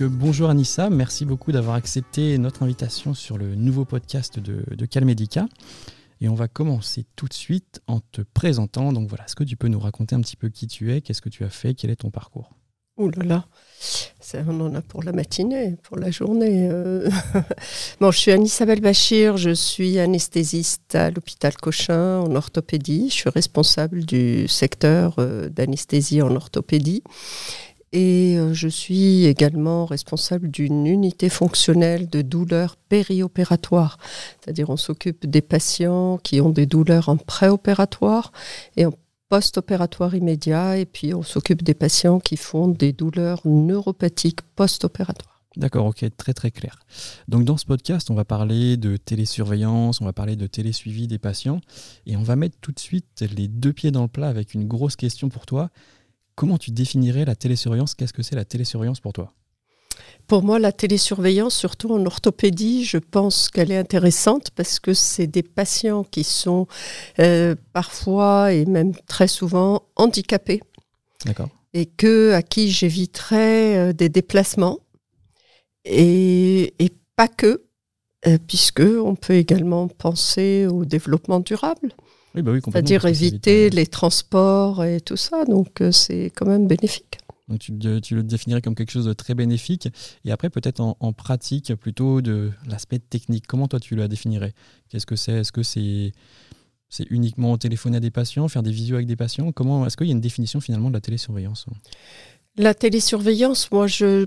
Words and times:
Euh, 0.00 0.08
bonjour 0.10 0.50
Anissa, 0.50 0.90
merci 0.90 1.24
beaucoup 1.24 1.52
d'avoir 1.52 1.76
accepté 1.76 2.36
notre 2.38 2.62
invitation 2.62 3.14
sur 3.14 3.38
le 3.38 3.54
nouveau 3.54 3.84
podcast 3.84 4.38
de, 4.38 4.86
Calmedica. 4.86 5.46
Et 6.20 6.28
on 6.28 6.34
va 6.34 6.48
commencer 6.48 7.04
tout 7.14 7.26
de 7.26 7.32
suite 7.32 7.80
en 7.86 8.00
te 8.00 8.22
présentant. 8.22 8.92
Donc 8.92 9.08
voilà, 9.08 9.24
est-ce 9.24 9.36
que 9.36 9.44
tu 9.44 9.56
peux 9.56 9.68
nous 9.68 9.78
raconter 9.78 10.14
un 10.14 10.20
petit 10.20 10.36
peu 10.36 10.48
qui 10.48 10.66
tu 10.66 10.92
es, 10.92 11.00
qu'est-ce 11.00 11.22
que 11.22 11.28
tu 11.28 11.44
as 11.44 11.50
fait, 11.50 11.74
quel 11.74 11.90
est 11.90 11.96
ton 11.96 12.10
parcours? 12.10 12.50
Ouh 12.98 13.10
là 13.10 13.24
là, 13.24 13.44
ça, 14.20 14.38
on 14.48 14.58
en 14.60 14.74
a 14.74 14.80
pour 14.80 15.02
la 15.02 15.12
matinée, 15.12 15.76
pour 15.82 15.98
la 15.98 16.10
journée. 16.10 16.66
euh. 16.70 17.10
bon, 18.00 18.10
je 18.10 18.18
suis 18.18 18.30
Anne-Isabelle 18.32 18.80
Bachir, 18.80 19.36
je 19.36 19.50
suis 19.50 19.98
anesthésiste 19.98 20.94
à 20.94 21.10
l'hôpital 21.10 21.54
Cochin 21.56 22.20
en 22.20 22.34
orthopédie. 22.34 23.08
Je 23.10 23.14
suis 23.14 23.30
responsable 23.30 24.06
du 24.06 24.48
secteur 24.48 25.16
euh, 25.18 25.50
d'anesthésie 25.50 26.22
en 26.22 26.34
orthopédie. 26.34 27.02
Et 27.96 28.36
euh, 28.36 28.52
je 28.52 28.68
suis 28.68 29.24
également 29.24 29.86
responsable 29.86 30.50
d'une 30.50 30.86
unité 30.86 31.30
fonctionnelle 31.30 32.10
de 32.10 32.20
douleurs 32.20 32.76
périopératoires. 32.76 33.96
C'est-à-dire 34.38 34.68
on 34.68 34.76
s'occupe 34.76 35.24
des 35.24 35.40
patients 35.40 36.18
qui 36.22 36.42
ont 36.42 36.50
des 36.50 36.66
douleurs 36.66 37.08
en 37.08 37.16
préopératoire 37.16 38.32
et 38.76 38.84
en 38.84 38.92
post-opératoire 39.30 40.14
immédiat, 40.14 40.76
et 40.76 40.84
puis 40.84 41.14
on 41.14 41.22
s'occupe 41.22 41.62
des 41.62 41.72
patients 41.72 42.20
qui 42.20 42.36
font 42.36 42.68
des 42.68 42.92
douleurs 42.92 43.40
neuropathiques 43.46 44.42
post-opératoires. 44.56 45.40
D'accord, 45.56 45.86
ok, 45.86 46.04
très 46.18 46.34
très 46.34 46.50
clair. 46.50 46.80
Donc 47.28 47.44
dans 47.44 47.56
ce 47.56 47.64
podcast, 47.64 48.10
on 48.10 48.14
va 48.14 48.26
parler 48.26 48.76
de 48.76 48.98
télésurveillance, 48.98 50.02
on 50.02 50.04
va 50.04 50.12
parler 50.12 50.36
de 50.36 50.46
télésuivi 50.46 51.06
des 51.06 51.18
patients, 51.18 51.62
et 52.04 52.18
on 52.18 52.22
va 52.22 52.36
mettre 52.36 52.58
tout 52.60 52.72
de 52.72 52.78
suite 52.78 53.24
les 53.34 53.48
deux 53.48 53.72
pieds 53.72 53.90
dans 53.90 54.02
le 54.02 54.08
plat 54.08 54.28
avec 54.28 54.52
une 54.52 54.68
grosse 54.68 54.96
question 54.96 55.30
pour 55.30 55.46
toi. 55.46 55.70
Comment 56.36 56.58
tu 56.58 56.70
définirais 56.70 57.24
la 57.24 57.34
télésurveillance? 57.34 57.94
Qu'est-ce 57.94 58.12
que 58.12 58.22
c'est 58.22 58.36
la 58.36 58.44
télésurveillance 58.44 59.00
pour 59.00 59.12
toi? 59.12 59.32
Pour 60.26 60.42
moi, 60.42 60.58
la 60.58 60.70
télésurveillance, 60.70 61.54
surtout 61.54 61.92
en 61.92 62.04
orthopédie, 62.04 62.84
je 62.84 62.98
pense 62.98 63.48
qu'elle 63.48 63.72
est 63.72 63.78
intéressante 63.78 64.50
parce 64.50 64.78
que 64.78 64.92
c'est 64.92 65.26
des 65.26 65.42
patients 65.42 66.04
qui 66.04 66.24
sont 66.24 66.66
euh, 67.20 67.54
parfois 67.72 68.52
et 68.52 68.66
même 68.66 68.94
très 69.06 69.28
souvent 69.28 69.82
handicapés. 69.96 70.60
D'accord. 71.24 71.48
et 71.72 71.86
que 71.86 72.32
à 72.32 72.42
qui 72.42 72.70
j'éviterais 72.70 73.76
euh, 73.76 73.92
des 73.92 74.08
déplacements. 74.08 74.78
Et, 75.84 76.74
et 76.78 76.90
pas 77.16 77.28
que, 77.28 77.64
euh, 78.26 78.38
puisque 78.46 78.80
on 78.80 79.14
peut 79.14 79.34
également 79.34 79.88
penser 79.88 80.66
au 80.66 80.84
développement 80.84 81.40
durable, 81.40 81.92
Oui, 82.36 82.42
bah 82.42 82.52
oui, 82.52 82.60
c'est-à-dire 82.62 83.04
éviter 83.06 83.62
évite, 83.62 83.74
euh, 83.74 83.76
les 83.76 83.86
transports 83.86 84.84
et 84.84 85.00
tout 85.00 85.16
ça. 85.16 85.44
Donc 85.46 85.80
euh, 85.80 85.90
c'est 85.90 86.30
quand 86.34 86.46
même 86.46 86.66
bénéfique. 86.66 87.18
Donc 87.48 87.60
tu, 87.60 87.72
le- 87.72 88.00
tu 88.00 88.14
le 88.16 88.22
définirais 88.22 88.60
comme 88.60 88.74
quelque 88.74 88.90
chose 88.90 89.04
de 89.06 89.12
très 89.12 89.34
bénéfique. 89.34 89.88
Et 90.24 90.32
après, 90.32 90.50
peut-être 90.50 90.80
en, 90.80 90.96
en 91.00 91.12
pratique, 91.12 91.74
plutôt 91.76 92.20
de 92.20 92.50
l'aspect 92.68 92.98
technique. 92.98 93.46
Comment 93.46 93.68
toi 93.68 93.80
tu 93.80 93.94
la 93.96 94.08
définirais? 94.08 94.52
Qu'est-ce 94.88 95.06
que 95.06 95.16
c'est? 95.16 95.32
Est-ce 95.32 95.52
que 95.52 95.62
c'est 95.62 96.12
c'est 96.88 97.06
uniquement 97.10 97.56
téléphoner 97.58 97.96
à 97.96 98.00
des 98.00 98.10
patients, 98.12 98.46
faire 98.48 98.62
des 98.62 98.70
visios 98.70 98.96
avec 98.96 99.06
des 99.06 99.16
patients? 99.16 99.50
Comment 99.52 99.86
Est-ce 99.86 99.96
qu'il 99.96 100.06
y 100.06 100.10
a 100.10 100.12
une 100.12 100.20
définition 100.20 100.60
finalement 100.60 100.88
de 100.88 100.94
la 100.94 101.00
télésurveillance? 101.00 101.66
La 102.58 102.74
télésurveillance, 102.74 103.70
moi, 103.70 103.86
je 103.86 104.26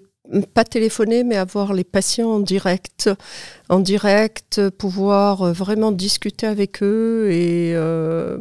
pas 0.53 0.64
téléphoner, 0.64 1.23
mais 1.23 1.36
avoir 1.36 1.73
les 1.73 1.84
patients 1.84 2.30
en 2.30 2.39
direct, 2.39 3.09
en 3.70 3.80
direct, 3.80 4.70
pouvoir 4.70 5.42
euh, 5.42 5.52
vraiment 5.53 5.92
discuter 5.92 6.45
avec 6.45 6.84
eux 6.84 7.30
et 7.31 7.73
euh, 7.75 8.38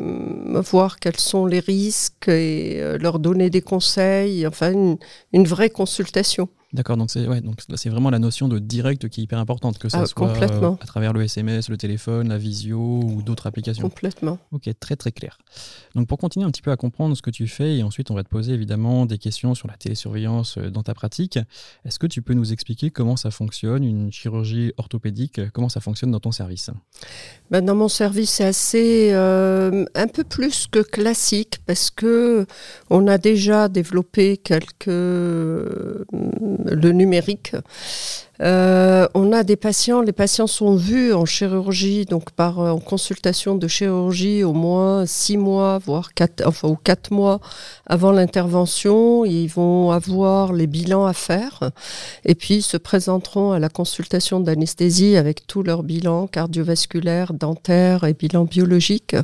voir 0.70 0.98
quels 0.98 1.18
sont 1.18 1.46
les 1.46 1.60
risques 1.60 2.28
et 2.28 2.80
euh, 2.80 2.98
leur 2.98 3.18
donner 3.18 3.48
des 3.50 3.62
conseils, 3.62 4.46
enfin 4.46 4.72
une, 4.72 4.98
une 5.32 5.46
vraie 5.46 5.70
consultation. 5.70 6.48
D'accord, 6.74 6.98
donc 6.98 7.10
c'est 7.10 7.26
ouais, 7.26 7.40
donc 7.40 7.62
c'est 7.76 7.88
vraiment 7.88 8.10
la 8.10 8.18
notion 8.18 8.46
de 8.46 8.58
direct 8.58 9.08
qui 9.08 9.22
est 9.22 9.24
hyper 9.24 9.38
importante, 9.38 9.78
que 9.78 9.88
ça 9.88 10.00
Ah, 10.02 10.06
soit 10.06 10.28
euh, 10.28 10.72
à 10.78 10.86
travers 10.86 11.14
le 11.14 11.22
SMS, 11.22 11.70
le 11.70 11.78
téléphone, 11.78 12.28
la 12.28 12.36
visio 12.36 12.78
ou 12.78 13.22
d'autres 13.22 13.46
applications. 13.46 13.88
Complètement. 13.88 14.38
Ok, 14.52 14.68
très 14.78 14.94
très 14.94 15.10
clair. 15.10 15.38
Donc 15.94 16.08
pour 16.08 16.18
continuer 16.18 16.44
un 16.44 16.50
petit 16.50 16.60
peu 16.60 16.70
à 16.70 16.76
comprendre 16.76 17.16
ce 17.16 17.22
que 17.22 17.30
tu 17.30 17.46
fais, 17.46 17.78
et 17.78 17.82
ensuite 17.82 18.10
on 18.10 18.14
va 18.14 18.22
te 18.22 18.28
poser 18.28 18.52
évidemment 18.52 19.06
des 19.06 19.16
questions 19.16 19.54
sur 19.54 19.66
la 19.66 19.78
télésurveillance 19.78 20.58
dans 20.58 20.82
ta 20.82 20.92
pratique, 20.92 21.38
est-ce 21.84 21.98
que 21.98 22.06
tu 22.06 22.22
peux 22.22 22.34
nous 22.34 22.52
expliquer 22.52 22.90
comment 22.90 23.16
ça 23.16 23.30
fonctionne, 23.30 23.84
une 23.84 24.12
chirurgie 24.12 24.72
orthopédique, 24.76 25.40
comment 25.52 25.68
ça 25.68 25.80
fonctionne 25.80 26.10
dans 26.10 26.20
ton 26.20 26.32
service? 26.32 26.70
Ben, 27.50 27.64
dans 27.64 27.74
mon 27.74 27.88
service, 27.88 28.30
c'est 28.30 28.44
assez 28.44 29.10
euh, 29.12 29.84
un 29.94 30.06
peu 30.06 30.24
plus 30.24 30.66
que 30.66 30.80
classique 30.80 31.58
parce 31.66 31.90
que 31.90 32.46
on 32.90 33.06
a 33.06 33.18
déjà 33.18 33.68
développé 33.68 34.36
quelques 34.36 34.88
euh, 34.88 36.04
le 36.12 36.92
numérique. 36.92 37.54
Euh, 38.40 39.08
on 39.14 39.32
a 39.32 39.42
des 39.42 39.56
patients, 39.56 40.00
les 40.00 40.12
patients 40.12 40.46
sont 40.46 40.76
vus 40.76 41.12
en 41.12 41.24
chirurgie, 41.24 42.04
donc 42.04 42.30
par 42.30 42.60
euh, 42.60 42.70
en 42.70 42.78
consultation 42.78 43.56
de 43.56 43.66
chirurgie 43.66 44.44
au 44.44 44.52
moins 44.52 45.06
six 45.06 45.36
mois, 45.36 45.78
voire 45.78 46.14
quatre, 46.14 46.46
enfin 46.46 46.68
ou 46.68 46.76
quatre 46.76 47.12
mois 47.12 47.40
avant 47.86 48.12
l'intervention. 48.12 49.24
Ils 49.24 49.48
vont 49.48 49.90
avoir 49.90 50.52
les 50.52 50.66
bilans 50.66 51.06
à 51.06 51.12
faire 51.12 51.70
et 52.24 52.34
puis 52.34 52.56
ils 52.56 52.62
se 52.62 52.76
présenteront 52.76 53.52
à 53.52 53.58
la 53.58 53.68
consultation 53.68 54.40
d'anesthésie 54.40 55.16
avec 55.16 55.46
tous 55.46 55.62
leurs 55.62 55.82
bilans 55.82 56.26
cardiovasculaires, 56.26 57.34
dentaires 57.34 58.04
et 58.04 58.14
bilans 58.14 58.44
biologiques. 58.44 59.16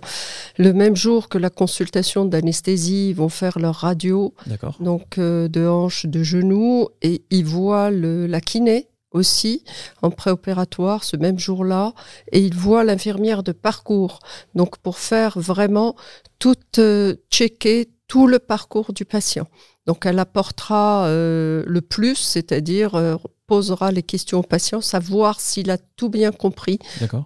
Le 0.58 0.72
même 0.72 0.96
jour 0.96 1.28
que 1.28 1.38
la 1.38 1.50
consultation 1.50 2.25
d'anesthésie, 2.25 3.10
ils 3.10 3.14
vont 3.14 3.28
faire 3.28 3.58
leur 3.58 3.76
radio, 3.76 4.34
donc 4.81 5.19
euh, 5.19 5.48
de 5.48 5.66
hanches, 5.66 6.06
de 6.06 6.22
genoux, 6.22 6.88
et 7.02 7.22
ils 7.31 7.44
voient 7.44 7.91
le, 7.91 8.26
la 8.26 8.41
kiné 8.41 8.88
aussi 9.14 9.64
en 10.02 10.10
préopératoire 10.10 11.04
ce 11.04 11.16
même 11.16 11.38
jour-là, 11.38 11.94
et 12.32 12.41
ils 12.41 12.54
voient 12.54 12.84
l'infirmière 12.84 13.42
de 13.42 13.52
parcours. 13.52 14.19
Donc 14.54 14.76
pour 14.78 14.98
faire 14.98 15.38
vraiment 15.38 15.97
tout 16.38 16.56
euh, 16.78 17.14
checker 17.30 17.88
tout 18.06 18.26
le 18.26 18.38
parcours 18.38 18.92
du 18.92 19.04
patient. 19.04 19.47
Donc 19.86 20.06
elle 20.06 20.19
apportera 20.19 21.06
euh, 21.06 21.62
le 21.66 21.80
plus, 21.80 22.16
c'est-à-dire 22.16 22.94
euh, 22.94 23.16
posera 23.47 23.93
les 23.93 24.03
questions 24.03 24.41
au 24.41 24.43
patient, 24.43 24.81
savoir 24.81 25.41
s'il 25.41 25.71
a 25.71 25.78
tout 25.97 26.09
bien 26.09 26.32
compris, 26.32 26.78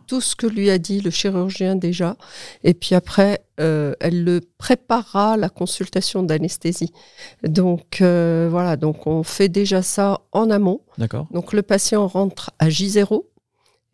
tout 0.06 0.20
ce 0.20 0.34
que 0.34 0.46
lui 0.46 0.70
a 0.70 0.78
dit 0.78 1.00
le 1.00 1.10
chirurgien 1.10 1.76
déjà, 1.76 2.16
et 2.64 2.74
puis 2.74 2.94
après, 2.94 3.40
euh, 3.60 3.94
elle 4.00 4.24
le 4.24 4.40
préparera 4.58 5.32
à 5.32 5.36
la 5.36 5.48
consultation 5.48 6.22
d'anesthésie. 6.22 6.92
Donc 7.42 8.00
euh, 8.00 8.48
voilà, 8.50 8.76
donc 8.76 9.06
on 9.06 9.22
fait 9.22 9.48
déjà 9.48 9.82
ça 9.82 10.20
en 10.32 10.50
amont. 10.50 10.80
Donc 11.30 11.52
le 11.52 11.62
patient 11.62 12.06
rentre 12.06 12.50
à 12.58 12.68
J0. 12.68 13.24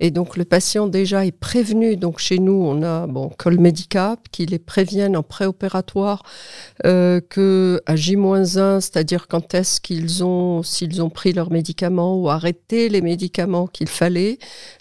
Et 0.01 0.11
donc 0.11 0.37
le 0.37 0.45
patient 0.45 0.89
déjà 0.89 1.25
est 1.25 1.33
prévenu. 1.33 1.97
Donc 1.97 2.19
chez 2.19 2.39
nous, 2.39 2.53
on 2.53 2.83
a 2.83 3.07
bon 3.07 3.31
Col 3.39 3.61
Medicap 3.61 4.29
qui 4.31 4.45
les 4.45 4.59
préviennent 4.59 5.17
en 5.17 5.23
préopératoire 5.23 6.25
euh, 6.85 7.21
que 7.21 7.81
à 7.87 7.95
J-1, 7.95 8.81
c'est-à-dire 8.81 9.29
quand 9.29 9.55
est-ce 9.55 9.81
qu'ils 9.81 10.25
ont, 10.25 10.63
s'ils 10.65 11.01
ont 11.01 11.11
pris 11.11 11.33
leurs 11.33 11.53
médicaments 11.53 12.21
ou 12.21 12.29
arrêté 12.29 12.89
les 12.89 13.03
médicaments 13.03 13.69
qu'il 13.69 13.89
fallait, 13.89 14.39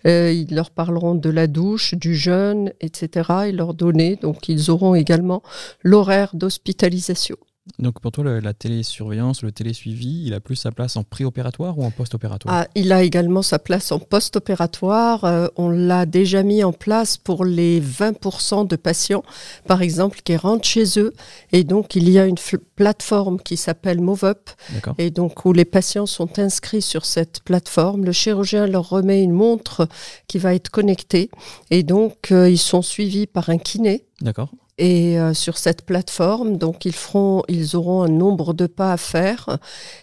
euh, 0.08 0.32
ils 0.32 0.54
leur 0.54 0.72
parleront 0.72 1.16
de 1.16 1.30
la 1.30 1.46
douche, 1.48 1.94
du 1.94 2.16
jeûne, 2.16 2.74
etc. 2.82 3.30
Et 3.48 3.52
leur 3.52 3.76
donner. 3.76 4.16
Donc 4.16 4.50
ils 4.50 4.72
auront 4.72 4.96
également 4.96 5.44
l'horaire 5.84 6.32
d'hospitalisation. 6.34 7.38
Donc 7.80 8.02
pour 8.02 8.12
toi, 8.12 8.26
le- 8.26 8.40
la 8.42 8.54
télésurveillance, 8.54 9.42
le 9.42 9.52
télésuivi, 9.54 10.24
il 10.26 10.34
a 10.34 10.42
plus 10.42 10.58
sa 10.58 10.72
place 10.72 10.98
en 10.98 11.04
préopératoire 11.04 11.78
ou 11.80 11.84
en 11.86 11.92
post-opératoire? 11.92 12.54
Ah, 12.54 12.68
il 12.76 12.92
a 12.92 13.04
également 13.04 13.42
sa 13.42 13.58
place 13.58 13.92
en 13.94 14.00
post-opératoire. 14.00 15.24
Euh, 15.24 15.48
on 15.56 15.70
l'a 15.70 16.06
déjà 16.06 16.44
mis 16.44 16.64
en 16.64 16.74
place 16.74 17.16
pour 17.18 17.46
les 17.46 17.80
20% 17.80 18.66
de 18.68 18.76
patients, 18.76 19.24
par 19.66 19.82
exemple, 19.82 20.20
qui 20.24 20.36
rentrent 20.36 20.68
chez 20.68 21.00
eux. 21.00 21.14
Et 21.54 21.64
donc, 21.64 21.96
il 21.96 22.10
y 22.10 22.20
a 22.20 22.26
une 22.26 22.36
plateforme 22.76 23.40
qui 23.40 23.56
s'appelle 23.56 24.02
MoveUp. 24.02 24.50
Et 24.98 25.10
donc, 25.10 25.46
où 25.46 25.54
les 25.54 25.66
patients 25.66 26.06
sont 26.06 26.40
inscrits 26.40 26.82
sur 26.82 27.06
cette 27.06 27.42
plateforme. 27.44 28.04
Le 28.04 28.12
chirurgien 28.12 28.68
leur 28.68 28.90
remet 28.90 29.24
une 29.24 29.32
montre 29.32 29.88
qui 30.28 30.38
va 30.38 30.54
être 30.54 30.70
connectée. 30.70 31.30
Et 31.72 31.84
donc, 31.84 32.32
euh, 32.32 32.50
ils 32.50 32.58
sont 32.58 32.82
suivis 32.82 33.26
par 33.26 33.50
un 33.50 33.58
kiné. 33.58 34.04
D'accord 34.22 34.50
Et 34.78 35.20
euh, 35.20 35.34
sur 35.34 35.58
cette 35.58 35.86
plateforme, 35.86 36.58
donc 36.58 36.86
ils 36.86 36.96
feront, 36.96 37.44
ils 37.48 37.76
auront 37.76 38.02
un 38.04 38.10
nombre 38.10 38.54
de 38.54 38.66
pas 38.66 38.94
à 38.94 38.98
faire. 38.98 39.60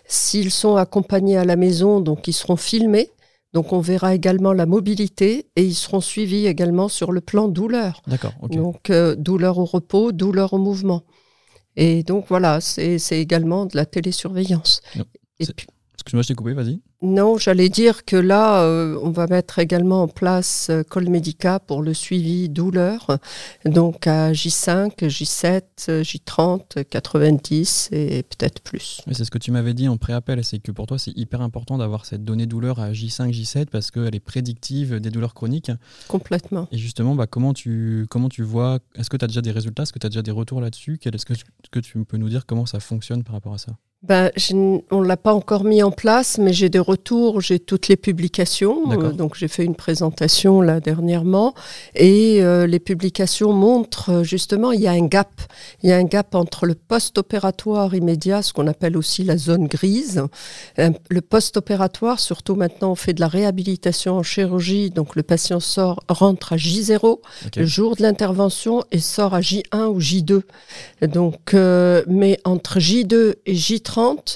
S'ils 0.06 0.50
sont 0.50 0.76
accompagnés 0.76 1.36
à 1.36 1.44
la 1.44 1.56
maison, 1.56 2.00
donc 2.00 2.28
ils 2.28 2.32
seront 2.32 2.56
filmés. 2.56 3.10
Donc 3.52 3.72
on 3.72 3.80
verra 3.80 4.14
également 4.14 4.52
la 4.52 4.66
mobilité 4.66 5.46
et 5.56 5.64
ils 5.64 5.74
seront 5.74 6.00
suivis 6.00 6.46
également 6.46 6.88
sur 6.88 7.10
le 7.10 7.20
plan 7.20 7.48
douleur. 7.48 8.00
D'accord. 8.06 8.32
Donc 8.48 8.90
euh, 8.90 9.16
douleur 9.16 9.58
au 9.58 9.64
repos, 9.64 10.12
douleur 10.12 10.52
au 10.52 10.58
mouvement. 10.58 11.02
Et 11.76 12.04
donc 12.04 12.26
voilà, 12.28 12.60
c'est 12.60 12.98
également 13.12 13.66
de 13.66 13.76
la 13.76 13.86
télésurveillance. 13.86 14.82
Non, 14.96 15.04
Et 15.40 15.46
puis, 15.46 15.66
Excuse-moi, 16.00 16.22
je 16.22 16.28
t'ai 16.28 16.34
coupé, 16.34 16.54
vas-y. 16.54 16.80
Non, 17.02 17.36
j'allais 17.36 17.68
dire 17.68 18.06
que 18.06 18.16
là, 18.16 18.62
euh, 18.62 18.98
on 19.02 19.10
va 19.10 19.26
mettre 19.26 19.58
également 19.58 20.02
en 20.02 20.08
place 20.08 20.68
euh, 20.70 20.82
Colmedica 20.82 21.60
pour 21.60 21.82
le 21.82 21.92
suivi 21.92 22.48
douleur, 22.48 23.18
donc 23.66 24.06
à 24.06 24.32
J5, 24.32 24.96
J7, 24.98 25.62
J30, 26.02 26.84
90 26.84 27.90
et 27.92 28.22
peut-être 28.22 28.62
plus. 28.62 29.02
C'est 29.12 29.24
ce 29.24 29.30
que 29.30 29.36
tu 29.36 29.50
m'avais 29.50 29.74
dit 29.74 29.88
en 29.88 29.98
pré-appel, 29.98 30.42
c'est 30.42 30.58
que 30.58 30.72
pour 30.72 30.86
toi, 30.86 30.98
c'est 30.98 31.14
hyper 31.18 31.42
important 31.42 31.76
d'avoir 31.76 32.06
cette 32.06 32.24
donnée 32.24 32.46
douleur 32.46 32.80
à 32.80 32.92
J5, 32.92 33.30
J7 33.30 33.66
parce 33.66 33.90
qu'elle 33.90 34.14
est 34.14 34.20
prédictive 34.20 35.00
des 35.00 35.10
douleurs 35.10 35.34
chroniques. 35.34 35.70
Complètement. 36.08 36.66
Et 36.72 36.78
justement, 36.78 37.14
bah, 37.14 37.26
comment, 37.26 37.52
tu, 37.52 38.06
comment 38.08 38.30
tu 38.30 38.42
vois, 38.42 38.78
est-ce 38.94 39.10
que 39.10 39.18
tu 39.18 39.24
as 39.26 39.28
déjà 39.28 39.42
des 39.42 39.52
résultats, 39.52 39.82
est-ce 39.82 39.92
que 39.92 39.98
tu 39.98 40.06
as 40.06 40.10
déjà 40.10 40.22
des 40.22 40.30
retours 40.30 40.62
là-dessus? 40.62 40.98
Est-ce 41.04 41.26
que, 41.26 41.34
que 41.70 41.80
tu 41.80 42.02
peux 42.06 42.16
nous 42.16 42.30
dire 42.30 42.46
comment 42.46 42.64
ça 42.64 42.80
fonctionne 42.80 43.22
par 43.22 43.34
rapport 43.34 43.52
à 43.52 43.58
ça? 43.58 43.76
Ben, 44.02 44.30
on 44.90 45.02
ne 45.02 45.06
l'a 45.06 45.18
pas 45.18 45.34
encore 45.34 45.64
mis 45.64 45.82
en 45.82 45.90
place, 45.90 46.38
mais 46.38 46.54
j'ai 46.54 46.70
des 46.70 46.78
retours, 46.78 47.42
j'ai 47.42 47.58
toutes 47.58 47.88
les 47.88 47.98
publications. 47.98 48.90
Euh, 48.92 49.12
donc 49.12 49.34
j'ai 49.34 49.46
fait 49.46 49.62
une 49.62 49.74
présentation 49.74 50.62
là 50.62 50.80
dernièrement 50.80 51.52
et 51.94 52.42
euh, 52.42 52.66
les 52.66 52.78
publications 52.78 53.52
montrent 53.52 54.10
euh, 54.10 54.24
justement 54.24 54.72
il 54.72 54.80
y 54.80 54.86
a 54.86 54.92
un 54.92 55.04
gap. 55.06 55.28
Il 55.82 55.90
y 55.90 55.92
a 55.92 55.96
un 55.96 56.04
gap 56.04 56.34
entre 56.34 56.64
le 56.64 56.74
post-opératoire 56.74 57.94
immédiat, 57.94 58.40
ce 58.40 58.54
qu'on 58.54 58.68
appelle 58.68 58.96
aussi 58.96 59.22
la 59.22 59.36
zone 59.36 59.66
grise. 59.66 60.22
le 60.78 61.20
post-opératoire, 61.20 62.20
surtout 62.20 62.54
maintenant 62.54 62.92
on 62.92 62.96
fait 62.96 63.12
de 63.12 63.20
la 63.20 63.28
réhabilitation 63.28 64.14
en 64.14 64.22
chirurgie, 64.22 64.88
donc 64.88 65.14
le 65.14 65.22
patient 65.22 65.60
sort, 65.60 66.02
rentre 66.08 66.54
à 66.54 66.56
J0 66.56 67.18
le 67.54 67.66
jour 67.66 67.96
de 67.96 68.02
l'intervention 68.02 68.82
et 68.92 68.98
sort 68.98 69.34
à 69.34 69.40
J1 69.40 69.88
ou 69.88 70.00
J2. 70.00 70.40
Donc, 71.02 71.52
mais 71.52 72.38
entre 72.44 72.78
J2 72.78 73.34
et 73.44 73.54
J3, 73.54 73.89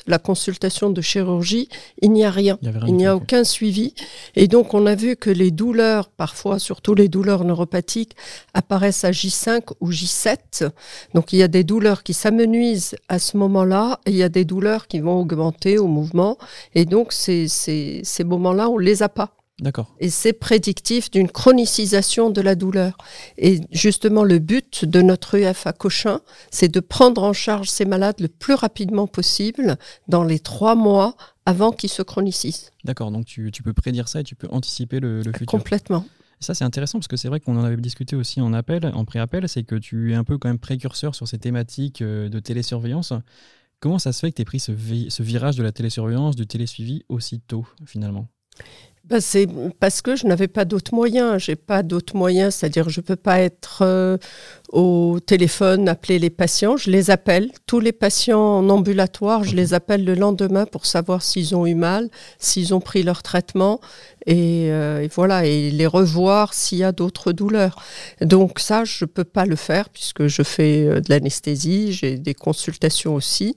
la 0.06 0.18
consultation 0.18 0.90
de 0.90 1.00
chirurgie, 1.00 1.68
il 2.02 2.12
n'y 2.12 2.24
a 2.24 2.30
rien. 2.30 2.58
Il 2.86 2.94
n'y 2.94 3.06
a, 3.06 3.16
aucun 3.16 3.44
suivi. 3.44 3.94
Et 4.36 4.48
donc, 4.48 4.74
on 4.74 4.86
a 4.86 4.94
vu 4.94 5.16
que 5.16 5.30
les 5.30 5.50
douleurs, 5.50 6.08
parfois, 6.08 6.58
surtout 6.58 6.94
les 6.94 7.08
douleurs 7.08 7.44
neuropathiques, 7.44 8.16
apparaissent 8.54 9.04
à 9.04 9.10
J5 9.10 9.72
ou 9.80 9.90
J7. 9.90 10.70
Donc, 11.14 11.32
il 11.32 11.38
y 11.38 11.42
a 11.42 11.48
des 11.48 11.64
douleurs 11.64 12.02
qui 12.02 12.14
s'amenuisent 12.14 12.96
à 13.08 13.18
ce 13.18 13.36
moment-là 13.36 14.00
et 14.06 14.10
il 14.10 14.16
y 14.16 14.22
a 14.22 14.28
des 14.28 14.44
douleurs 14.44 14.86
qui 14.86 15.00
vont 15.00 15.20
augmenter 15.20 15.78
au 15.78 15.86
mouvement. 15.86 16.38
Et 16.74 16.84
donc, 16.84 17.12
ces, 17.12 17.48
ces, 17.48 18.00
ces 18.02 18.24
moments-là, 18.24 18.68
on 18.68 18.78
ne 18.78 18.84
les 18.84 19.02
a 19.02 19.08
pas. 19.08 19.30
D'accord. 19.60 19.94
Et 20.00 20.10
c'est 20.10 20.32
prédictif 20.32 21.10
d'une 21.12 21.28
chronicisation 21.28 22.30
de 22.30 22.40
la 22.40 22.56
douleur. 22.56 22.96
Et 23.38 23.60
justement, 23.70 24.24
le 24.24 24.40
but 24.40 24.84
de 24.84 25.00
notre 25.00 25.38
UF 25.38 25.66
à 25.68 25.72
Cochin, 25.72 26.20
c'est 26.50 26.68
de 26.68 26.80
prendre 26.80 27.22
en 27.22 27.32
charge 27.32 27.68
ces 27.68 27.84
malades 27.84 28.18
le 28.18 28.26
plus 28.26 28.54
rapidement 28.54 29.06
possible 29.06 29.76
dans 30.08 30.24
les 30.24 30.40
trois 30.40 30.74
mois 30.74 31.16
avant 31.46 31.70
qu'ils 31.70 31.90
se 31.90 32.02
chronicisent. 32.02 32.72
D'accord, 32.84 33.12
donc 33.12 33.26
tu, 33.26 33.50
peux 33.62 33.72
prédire 33.72 34.08
ça 34.08 34.20
et 34.20 34.24
tu 34.24 34.34
peux 34.34 34.48
anticiper 34.50 34.98
le, 34.98 35.22
futur. 35.22 35.46
Complètement. 35.46 36.04
Ça, 36.40 36.54
c'est 36.54 36.64
intéressant 36.64 36.98
parce 36.98 37.08
que 37.08 37.16
c'est 37.16 37.28
vrai 37.28 37.38
qu'on 37.38 37.56
en 37.56 37.64
avait 37.64 37.76
discuté 37.76 38.16
aussi 38.16 38.40
en 38.40 38.52
appel, 38.52 38.90
en 38.92 39.04
pré-appel, 39.04 39.48
c'est 39.48 39.62
que 39.62 39.76
tu 39.76 40.12
es 40.12 40.14
un 40.16 40.24
peu 40.24 40.36
quand 40.36 40.48
même 40.48 40.58
précurseur 40.58 41.14
sur 41.14 41.28
ces 41.28 41.38
thématiques 41.38 42.02
euh, 42.02 42.28
de 42.28 42.40
télésurveillance. 42.40 43.12
Comment 43.78 44.00
ça 44.00 44.12
se 44.12 44.20
fait 44.20 44.30
que 44.30 44.36
tu 44.36 44.42
aies 44.42 44.46
pris 44.46 44.58
ce, 44.58 44.72
ce 45.08 45.22
virage 45.22 45.56
de 45.56 45.62
la 45.62 45.70
télésurveillance, 45.70 46.34
du 46.34 46.46
télésuivi 46.46 47.04
aussitôt 47.08 47.66
finalement? 47.86 48.28
Bah, 49.04 49.20
c'est 49.20 49.46
parce 49.80 50.00
que 50.00 50.16
je 50.16 50.26
n'avais 50.26 50.48
pas 50.48 50.64
d'autres 50.64 50.94
moyens. 50.94 51.42
J'ai 51.42 51.56
pas 51.56 51.82
d'autres 51.82 52.16
moyens, 52.16 52.54
c'est-à-dire 52.54 52.88
je 52.88 53.02
peux 53.02 53.16
pas 53.16 53.40
être 53.40 53.82
euh, 53.82 54.16
au 54.70 55.20
téléphone, 55.20 55.90
appeler 55.90 56.18
les 56.18 56.30
patients. 56.30 56.78
Je 56.78 56.90
les 56.90 57.10
appelle. 57.10 57.50
Tous 57.66 57.80
les 57.80 57.92
patients 57.92 58.40
en 58.40 58.70
ambulatoire, 58.70 59.44
je 59.44 59.56
les 59.56 59.74
appelle 59.74 60.06
le 60.06 60.14
lendemain 60.14 60.64
pour 60.64 60.86
savoir 60.86 61.22
s'ils 61.22 61.54
ont 61.54 61.66
eu 61.66 61.74
mal, 61.74 62.08
s'ils 62.38 62.72
ont 62.72 62.80
pris 62.80 63.02
leur 63.02 63.22
traitement 63.22 63.78
et, 64.24 64.70
euh, 64.70 65.02
et 65.02 65.08
voilà 65.08 65.44
et 65.44 65.70
les 65.70 65.86
revoir 65.86 66.54
s'il 66.54 66.78
y 66.78 66.84
a 66.84 66.92
d'autres 66.92 67.32
douleurs. 67.32 67.76
Donc 68.22 68.58
ça, 68.58 68.84
je 68.84 69.04
peux 69.04 69.24
pas 69.24 69.44
le 69.44 69.56
faire 69.56 69.90
puisque 69.90 70.28
je 70.28 70.42
fais 70.42 70.86
euh, 70.86 71.00
de 71.02 71.10
l'anesthésie, 71.10 71.92
j'ai 71.92 72.16
des 72.16 72.34
consultations 72.34 73.14
aussi. 73.14 73.54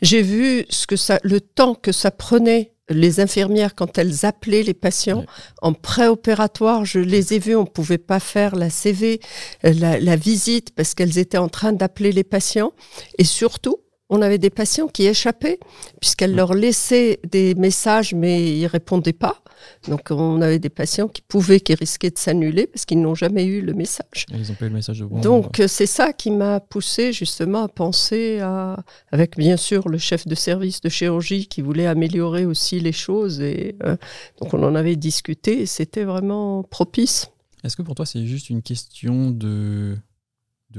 J'ai 0.00 0.22
vu 0.22 0.64
ce 0.70 0.86
que 0.86 0.96
ça, 0.96 1.18
le 1.22 1.42
temps 1.42 1.74
que 1.74 1.92
ça 1.92 2.10
prenait 2.10 2.72
les 2.88 3.20
infirmières, 3.20 3.74
quand 3.74 3.98
elles 3.98 4.24
appelaient 4.24 4.62
les 4.62 4.74
patients 4.74 5.24
en 5.62 5.72
préopératoire, 5.72 6.84
je 6.84 7.00
les 7.00 7.34
ai 7.34 7.38
vues, 7.38 7.56
on 7.56 7.62
ne 7.62 7.66
pouvait 7.66 7.98
pas 7.98 8.20
faire 8.20 8.54
la 8.54 8.70
CV, 8.70 9.20
euh, 9.64 9.72
la, 9.72 10.16
visite, 10.16 10.74
parce 10.74 10.94
qu'elles 10.94 11.18
étaient 11.18 11.38
en 11.38 11.48
train 11.48 11.72
d'appeler 11.72 12.12
les 12.12 12.24
patients. 12.24 12.72
Et 13.18 13.24
surtout, 13.24 13.78
on 14.08 14.22
avait 14.22 14.38
des 14.38 14.50
patients 14.50 14.86
qui 14.86 15.06
échappaient, 15.06 15.58
puisqu'elles 16.00 16.34
leur 16.34 16.54
laissaient 16.54 17.18
des 17.28 17.54
messages, 17.54 18.14
mais 18.14 18.56
ils 18.56 18.66
répondaient 18.66 19.12
pas. 19.12 19.42
Donc 19.88 20.10
on 20.10 20.40
avait 20.40 20.58
des 20.58 20.68
patients 20.68 21.08
qui 21.08 21.22
pouvaient, 21.22 21.60
qui 21.60 21.74
risquaient 21.74 22.10
de 22.10 22.18
s'annuler 22.18 22.66
parce 22.66 22.84
qu'ils 22.84 23.00
n'ont 23.00 23.14
jamais 23.14 23.44
eu 23.44 23.60
le 23.60 23.74
message. 23.74 24.26
ils 24.30 24.48
n'ont 24.48 24.54
pas 24.54 24.66
eu 24.66 24.68
le 24.68 24.74
message 24.74 25.00
de 25.00 25.04
bon. 25.04 25.20
Donc 25.20 25.62
c'est 25.66 25.86
ça 25.86 26.12
qui 26.12 26.30
m'a 26.30 26.60
poussé 26.60 27.12
justement 27.12 27.64
à 27.64 27.68
penser 27.68 28.40
à, 28.40 28.76
avec 29.10 29.36
bien 29.36 29.56
sûr 29.56 29.88
le 29.88 29.98
chef 29.98 30.26
de 30.26 30.34
service 30.34 30.80
de 30.80 30.88
chirurgie 30.88 31.46
qui 31.46 31.62
voulait 31.62 31.86
améliorer 31.86 32.46
aussi 32.46 32.80
les 32.80 32.92
choses. 32.92 33.40
Et 33.40 33.76
euh, 33.84 33.96
donc 34.40 34.54
on 34.54 34.62
en 34.62 34.74
avait 34.74 34.96
discuté 34.96 35.62
et 35.62 35.66
c'était 35.66 36.04
vraiment 36.04 36.62
propice. 36.62 37.28
Est-ce 37.64 37.76
que 37.76 37.82
pour 37.82 37.94
toi 37.94 38.06
c'est 38.06 38.24
juste 38.26 38.50
une 38.50 38.62
question 38.62 39.30
de 39.30 39.96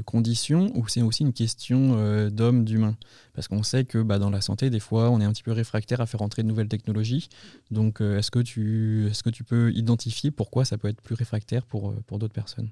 de 0.08 0.12
conditions 0.12 0.72
ou 0.76 0.88
c'est 0.88 1.02
aussi 1.02 1.24
une 1.24 1.34
question 1.34 1.98
euh, 1.98 2.30
d'homme, 2.30 2.64
d'humain 2.64 2.96
Parce 3.34 3.48
qu'on 3.48 3.64
sait 3.64 3.86
que 3.86 4.02
bah, 4.02 4.20
dans 4.20 4.30
la 4.30 4.42
santé, 4.42 4.70
des 4.70 4.80
fois, 4.80 5.10
on 5.10 5.20
est 5.20 5.26
un 5.26 5.32
petit 5.32 5.44
peu 5.44 5.52
réfractaire 5.52 6.02
à 6.02 6.06
faire 6.06 6.22
entrer 6.22 6.44
de 6.44 6.48
nouvelles 6.48 6.70
technologies. 6.70 7.30
Donc, 7.72 8.02
euh, 8.02 8.18
est-ce 8.18 8.32
que, 8.32 8.40
tu, 8.40 9.08
est 9.08 9.22
que 9.22 9.30
tu 9.30 9.44
peux 9.44 9.72
identifier 9.74 10.32
pourquoi 10.32 10.66
ça 10.66 10.78
peut 10.78 10.88
être 10.88 11.02
plus 11.02 11.16
réfractaire 11.16 11.66
pour, 11.66 11.90
euh, 11.90 12.04
pour 12.08 12.20
d'autres 12.20 12.34
personnes? 12.34 12.72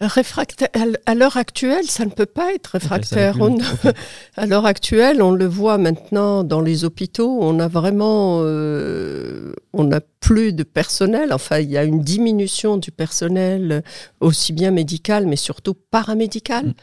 Réfractaire, 0.00 0.68
à 1.06 1.14
l'heure 1.14 1.36
actuelle, 1.36 1.84
ça 1.84 2.04
ne 2.04 2.10
peut 2.10 2.26
pas 2.26 2.52
être 2.52 2.66
réfractaire. 2.66 3.36
à 4.36 4.46
l'heure 4.46 4.66
actuelle, 4.66 5.22
on 5.22 5.30
le 5.30 5.46
voit 5.46 5.78
maintenant 5.78 6.42
dans 6.42 6.60
les 6.60 6.84
hôpitaux, 6.84 7.38
on 7.40 7.60
a 7.60 7.68
vraiment, 7.68 8.40
euh, 8.42 9.52
on 9.72 9.84
n'a 9.84 10.00
plus 10.18 10.52
de 10.52 10.64
personnel. 10.64 11.32
Enfin, 11.32 11.60
il 11.60 11.70
y 11.70 11.78
a 11.78 11.84
une 11.84 12.00
diminution 12.00 12.76
du 12.76 12.90
personnel, 12.90 13.84
aussi 14.18 14.52
bien 14.52 14.72
médical, 14.72 15.26
mais 15.26 15.36
surtout 15.36 15.74
paramédical. 15.74 16.66
Mm. 16.66 16.74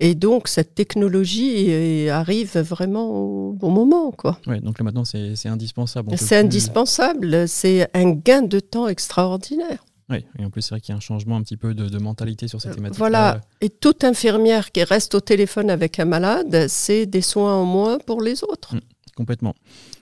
Et 0.00 0.14
donc, 0.14 0.46
cette 0.46 0.74
technologie 0.74 2.08
arrive 2.10 2.58
vraiment 2.58 3.10
au 3.10 3.52
bon 3.52 3.70
moment. 3.70 4.12
Quoi. 4.12 4.38
Ouais, 4.46 4.60
donc 4.60 4.78
là, 4.78 4.84
maintenant, 4.84 5.04
c'est 5.04 5.48
indispensable. 5.48 6.12
C'est 6.16 6.36
indispensable. 6.36 7.48
C'est 7.48 7.88
un 7.94 8.10
gain 8.10 8.42
de 8.42 8.60
temps 8.60 8.88
extraordinaire. 8.88 9.84
Oui, 10.10 10.24
et 10.38 10.44
en 10.44 10.50
plus, 10.50 10.62
c'est 10.62 10.70
vrai 10.70 10.80
qu'il 10.80 10.92
y 10.92 10.94
a 10.94 10.96
un 10.96 11.00
changement 11.00 11.36
un 11.36 11.42
petit 11.42 11.56
peu 11.56 11.74
de, 11.74 11.98
mentalité 11.98 12.48
sur 12.48 12.60
cette 12.60 12.72
euh, 12.72 12.74
thématique. 12.76 12.98
Voilà, 12.98 13.40
et 13.60 13.68
toute 13.68 14.04
infirmière 14.04 14.72
qui 14.72 14.82
reste 14.82 15.14
au 15.14 15.20
téléphone 15.20 15.70
avec 15.70 15.98
un 15.98 16.06
malade, 16.06 16.66
c'est 16.68 17.06
des 17.06 17.20
soins 17.20 17.54
en 17.56 17.64
moins 17.64 17.98
pour 17.98 18.22
les 18.22 18.42
autres. 18.42 18.74
Mmh, 18.74 18.80
complètement. 19.16 19.54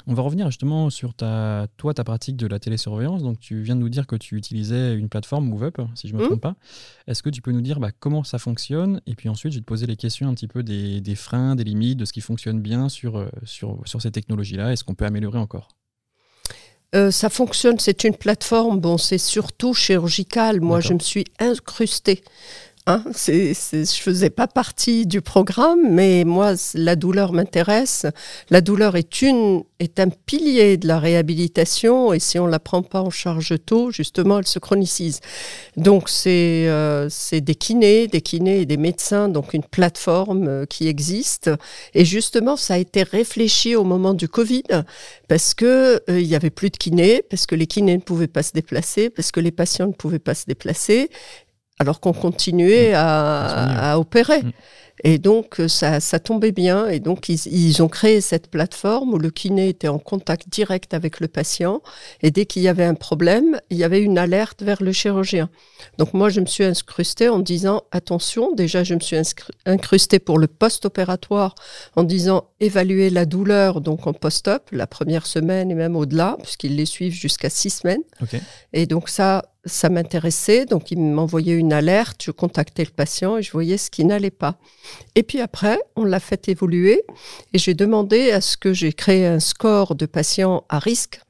On 0.06 0.14
va 0.14 0.22
revenir 0.22 0.46
justement 0.48 0.90
sur 0.90 1.14
ta, 1.14 1.66
toi, 1.76 1.92
ta 1.92 2.04
pratique 2.04 2.36
de 2.36 2.46
la 2.46 2.60
télésurveillance. 2.60 3.24
Donc, 3.24 3.40
tu 3.40 3.60
viens 3.62 3.74
de 3.74 3.80
nous 3.80 3.88
dire 3.88 4.06
que 4.06 4.14
tu 4.14 4.36
utilisais 4.36 4.94
une 4.94 5.08
plateforme 5.08 5.48
MoveUp, 5.48 5.80
si 5.96 6.06
je 6.06 6.12
ne 6.12 6.18
me 6.18 6.24
mmh. 6.24 6.28
trompe 6.28 6.40
pas. 6.40 6.54
Est-ce 7.08 7.24
que 7.24 7.30
tu 7.30 7.42
peux 7.42 7.50
nous 7.50 7.60
dire 7.60 7.80
bah, 7.80 7.90
comment 7.98 8.22
ça 8.22 8.38
fonctionne? 8.38 9.00
Et 9.08 9.16
puis 9.16 9.28
ensuite, 9.28 9.52
je 9.52 9.58
vais 9.58 9.62
te 9.62 9.66
poser 9.66 9.86
les 9.86 9.96
questions 9.96 10.28
un 10.28 10.34
petit 10.34 10.46
peu 10.46 10.62
des, 10.62 11.02
freins, 11.16 11.56
des 11.56 11.64
limites, 11.64 11.98
de 11.98 12.04
ce 12.04 12.12
qui 12.12 12.20
fonctionne 12.20 12.60
bien 12.60 12.88
sur, 12.88 13.16
euh, 13.18 13.28
sur, 13.42 13.80
sur 13.86 14.00
ces 14.00 14.12
technologies-là. 14.12 14.72
Est-ce 14.72 14.84
qu'on 14.84 14.94
peut 14.94 15.06
améliorer 15.06 15.38
encore 15.38 15.68
euh, 16.96 17.10
ça 17.10 17.28
fonctionne, 17.28 17.78
c'est 17.78 18.04
une 18.04 18.16
plateforme, 18.16 18.80
bon, 18.80 18.96
c'est 18.96 19.18
surtout 19.18 19.74
chirurgical. 19.74 20.60
Moi, 20.60 20.80
je 20.80 20.94
me 20.94 20.98
suis 20.98 21.24
incrustée 21.38 22.22
Hein, 22.88 23.02
je 23.16 24.00
faisais 24.00 24.30
pas 24.30 24.46
partie 24.46 25.06
du 25.06 25.20
programme, 25.20 25.90
mais 25.90 26.22
moi, 26.24 26.54
la 26.74 26.94
douleur 26.94 27.32
m'intéresse. 27.32 28.06
La 28.48 28.60
douleur 28.60 28.94
est 28.94 29.98
un 29.98 30.08
pilier 30.08 30.76
de 30.76 30.86
la 30.86 31.00
réhabilitation, 31.00 32.12
et 32.12 32.20
si 32.20 32.38
on 32.38 32.46
la 32.46 32.60
prend 32.60 32.84
pas 32.84 33.00
en 33.00 33.10
charge 33.10 33.54
tôt, 33.66 33.90
justement, 33.90 34.38
elle 34.38 34.46
se 34.46 34.60
chronicise. 34.60 35.20
Donc 35.76 36.08
c'est 36.08 36.68
euh, 36.68 37.08
des 37.32 37.54
kinés, 37.56 38.06
des 38.06 38.20
kinés 38.20 38.60
et 38.60 38.66
des 38.66 38.76
médecins, 38.76 39.28
donc 39.28 39.52
une 39.52 39.64
plateforme 39.64 40.46
euh, 40.46 40.64
qui 40.64 40.86
existe. 40.86 41.50
Et 41.92 42.04
justement, 42.04 42.56
ça 42.56 42.74
a 42.74 42.78
été 42.78 43.02
réfléchi 43.02 43.74
au 43.74 43.82
moment 43.82 44.14
du 44.14 44.28
Covid 44.28 44.62
parce 45.26 45.54
que 45.54 46.00
euh, 46.08 46.20
il 46.20 46.26
y 46.26 46.36
avait 46.36 46.50
plus 46.50 46.70
de 46.70 46.76
kinés, 46.76 47.24
parce 47.28 47.46
que 47.46 47.56
les 47.56 47.66
kinés 47.66 47.96
ne 47.96 48.02
pouvaient 48.02 48.28
pas 48.28 48.44
se 48.44 48.52
déplacer, 48.52 49.10
parce 49.10 49.32
que 49.32 49.40
les 49.40 49.50
patients 49.50 49.88
ne 49.88 49.92
pouvaient 49.92 50.20
pas 50.20 50.34
se 50.34 50.44
déplacer, 50.46 51.10
alors 51.78 52.00
qu'on 52.00 52.12
continuait 52.12 52.92
à, 52.94 53.92
à, 53.92 53.98
opérer. 53.98 54.42
Mm. 54.42 54.52
Et 55.04 55.18
donc, 55.18 55.60
euh, 55.60 55.68
ça, 55.68 56.00
ça 56.00 56.18
tombait 56.18 56.52
bien. 56.52 56.88
Et 56.88 57.00
donc, 57.00 57.28
ils, 57.28 57.46
ils, 57.48 57.82
ont 57.82 57.88
créé 57.88 58.20
cette 58.20 58.50
plateforme 58.50 59.12
où 59.12 59.18
le 59.18 59.30
kiné 59.30 59.68
était 59.68 59.88
en 59.88 59.98
contact 59.98 60.48
direct 60.48 60.94
avec 60.94 61.20
le 61.20 61.28
patient. 61.28 61.82
Et 62.22 62.30
dès 62.30 62.46
qu'il 62.46 62.62
y 62.62 62.68
avait 62.68 62.84
un 62.84 62.94
problème, 62.94 63.60
il 63.68 63.76
y 63.76 63.84
avait 63.84 64.00
une 64.00 64.16
alerte 64.16 64.62
vers 64.62 64.82
le 64.82 64.92
chirurgien. 64.92 65.50
Donc, 65.98 66.14
moi, 66.14 66.30
je 66.30 66.40
me 66.40 66.46
suis 66.46 66.64
incrustée 66.64 67.28
en 67.28 67.40
disant, 67.40 67.82
attention, 67.92 68.54
déjà, 68.54 68.84
je 68.84 68.94
me 68.94 69.00
suis 69.00 69.18
incrustée 69.66 70.18
pour 70.18 70.38
le 70.38 70.46
post-opératoire 70.46 71.54
en 71.94 72.02
disant, 72.02 72.48
évaluer 72.60 73.10
la 73.10 73.26
douleur, 73.26 73.82
donc 73.82 74.06
en 74.06 74.14
post-op, 74.14 74.62
la 74.72 74.86
première 74.86 75.26
semaine 75.26 75.70
et 75.70 75.74
même 75.74 75.94
au-delà, 75.94 76.38
puisqu'ils 76.42 76.74
les 76.74 76.86
suivent 76.86 77.14
jusqu'à 77.14 77.50
six 77.50 77.70
semaines. 77.70 78.02
Et 78.72 78.86
donc, 78.86 79.10
ça, 79.10 79.44
ça 79.66 79.88
m'intéressait, 79.88 80.64
donc 80.64 80.90
il 80.90 81.00
m'envoyait 81.00 81.54
une 81.54 81.72
alerte, 81.72 82.22
je 82.22 82.30
contactais 82.30 82.84
le 82.84 82.90
patient 82.90 83.36
et 83.36 83.42
je 83.42 83.52
voyais 83.52 83.76
ce 83.76 83.90
qui 83.90 84.04
n'allait 84.04 84.30
pas. 84.30 84.56
Et 85.14 85.22
puis 85.22 85.40
après, 85.40 85.78
on 85.96 86.04
l'a 86.04 86.20
fait 86.20 86.48
évoluer 86.48 87.02
et 87.52 87.58
j'ai 87.58 87.74
demandé 87.74 88.30
à 88.30 88.40
ce 88.40 88.56
que 88.56 88.72
j'ai 88.72 88.92
créé 88.92 89.26
un 89.26 89.40
score 89.40 89.94
de 89.94 90.06
patients 90.06 90.64
à 90.68 90.78
risque 90.78 91.20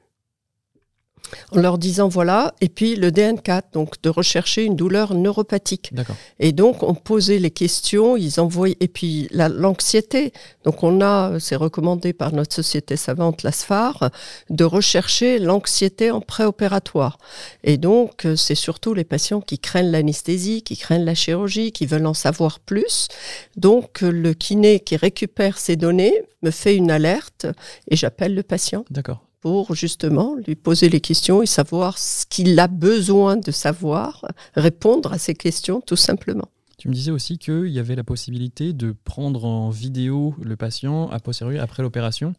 en 1.51 1.59
leur 1.59 1.77
disant 1.77 2.07
voilà, 2.07 2.53
et 2.61 2.69
puis 2.69 2.95
le 2.95 3.11
DN4, 3.11 3.63
donc 3.73 4.01
de 4.01 4.09
rechercher 4.09 4.63
une 4.63 4.75
douleur 4.75 5.13
neuropathique. 5.13 5.91
Et 6.39 6.51
donc 6.51 6.83
on 6.83 6.93
posait 6.93 7.39
les 7.39 7.51
questions, 7.51 8.17
ils 8.17 8.39
envoyaient, 8.39 8.77
et 8.79 8.87
puis 8.87 9.27
l'anxiété. 9.31 10.33
Donc 10.63 10.83
on 10.83 11.01
a, 11.01 11.39
c'est 11.39 11.55
recommandé 11.55 12.13
par 12.13 12.33
notre 12.33 12.53
société 12.53 12.95
savante, 12.95 13.43
la 13.43 13.51
SFAR, 13.51 14.09
de 14.49 14.63
rechercher 14.63 15.39
l'anxiété 15.39 16.11
en 16.11 16.21
préopératoire. 16.21 17.17
Et 17.63 17.77
donc 17.77 18.25
euh, 18.25 18.35
c'est 18.35 18.55
surtout 18.55 18.93
les 18.93 19.03
patients 19.03 19.41
qui 19.41 19.59
craignent 19.59 19.91
l'anesthésie, 19.91 20.61
qui 20.61 20.77
craignent 20.77 21.05
la 21.05 21.15
chirurgie, 21.15 21.71
qui 21.71 21.85
veulent 21.85 22.05
en 22.05 22.13
savoir 22.13 22.59
plus. 22.59 23.07
Donc 23.55 24.01
le 24.01 24.33
kiné 24.33 24.79
qui 24.79 24.95
récupère 24.95 25.57
ces 25.57 25.75
données 25.75 26.13
me 26.43 26.51
fait 26.51 26.75
une 26.75 26.91
alerte 26.91 27.47
et 27.89 27.95
j'appelle 27.95 28.35
le 28.35 28.43
patient. 28.43 28.85
D'accord 28.89 29.26
pour 29.47 29.75
justement 29.75 30.35
lui 30.45 30.55
poser 30.55 30.89
les 30.89 30.99
questions 30.99 31.41
et 31.41 31.45
savoir 31.45 31.97
ce 31.97 32.25
qu'il 32.25 32.59
a 32.59 32.67
besoin 32.67 33.37
de 33.37 33.51
savoir, 33.51 34.25
répondre 34.55 35.13
à 35.13 35.17
ces 35.17 35.35
questions 35.35 35.79
tout 35.79 35.95
simplement. 35.95 36.49
Tu 36.77 36.89
me 36.89 36.93
disais 36.93 37.11
aussi 37.11 37.37
qu'il 37.37 37.69
y 37.69 37.79
avait 37.79 37.95
la 37.95 38.03
possibilité 38.03 38.73
de 38.73 38.93
prendre 39.05 39.45
en 39.45 39.69
vidéo 39.69 40.35
le 40.43 40.57
patient 40.57 41.09
posteriori 41.23 41.59
après 41.59 41.81
l'opération. 41.81 42.33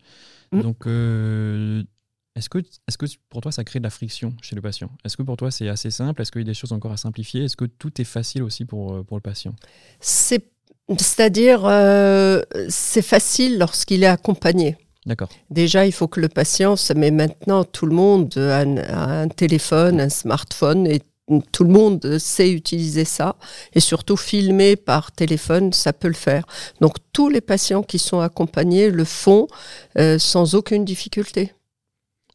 Mm. 0.52 0.60
Donc, 0.60 0.86
euh, 0.86 1.82
est-ce 2.36 2.50
que, 2.50 2.58
est 2.58 2.96
que 2.98 3.06
pour 3.30 3.40
toi 3.40 3.52
ça 3.52 3.64
crée 3.64 3.78
de 3.78 3.84
la 3.84 3.90
friction 3.90 4.34
chez 4.42 4.54
le 4.54 4.60
patient? 4.60 4.90
Est-ce 5.02 5.16
que 5.16 5.22
pour 5.22 5.38
toi 5.38 5.50
c'est 5.50 5.70
assez 5.70 5.90
simple? 5.90 6.20
Est-ce 6.20 6.30
qu'il 6.30 6.42
y 6.42 6.44
a 6.44 6.44
des 6.44 6.52
choses 6.52 6.72
encore 6.72 6.92
à 6.92 6.98
simplifier? 6.98 7.44
Est-ce 7.44 7.56
que 7.56 7.64
tout 7.64 8.02
est 8.02 8.04
facile 8.04 8.42
aussi 8.42 8.66
pour, 8.66 8.92
euh, 8.92 9.02
pour 9.02 9.16
le 9.16 9.22
patient? 9.22 9.54
C'est-à-dire, 10.00 11.64
euh, 11.64 12.42
c'est 12.68 13.00
facile 13.00 13.58
lorsqu'il 13.58 14.04
est 14.04 14.08
accompagné. 14.08 14.76
Déjà, 15.50 15.86
il 15.86 15.92
faut 15.92 16.08
que 16.08 16.20
le 16.20 16.28
patient, 16.28 16.74
mais 16.96 17.10
maintenant 17.10 17.64
tout 17.64 17.86
le 17.86 17.94
monde 17.94 18.36
a 18.36 18.60
un, 18.60 19.28
téléphone, 19.28 20.00
un 20.00 20.08
smartphone 20.08 20.86
et 20.86 21.02
tout 21.52 21.64
le 21.64 21.70
monde 21.70 22.18
sait 22.18 22.50
utiliser 22.50 23.04
ça 23.04 23.36
et 23.74 23.80
surtout 23.80 24.16
filmer 24.16 24.76
par 24.76 25.12
téléphone, 25.12 25.72
ça 25.72 25.92
peut 25.92 26.08
le 26.08 26.14
faire. 26.14 26.46
Donc 26.80 26.96
tous 27.12 27.28
les 27.28 27.40
patients 27.42 27.82
qui 27.82 27.98
sont 27.98 28.20
accompagnés 28.20 28.90
le 28.90 29.04
font 29.04 29.46
euh, 29.98 30.18
sans 30.18 30.54
aucune 30.54 30.84
difficulté. 30.84 31.52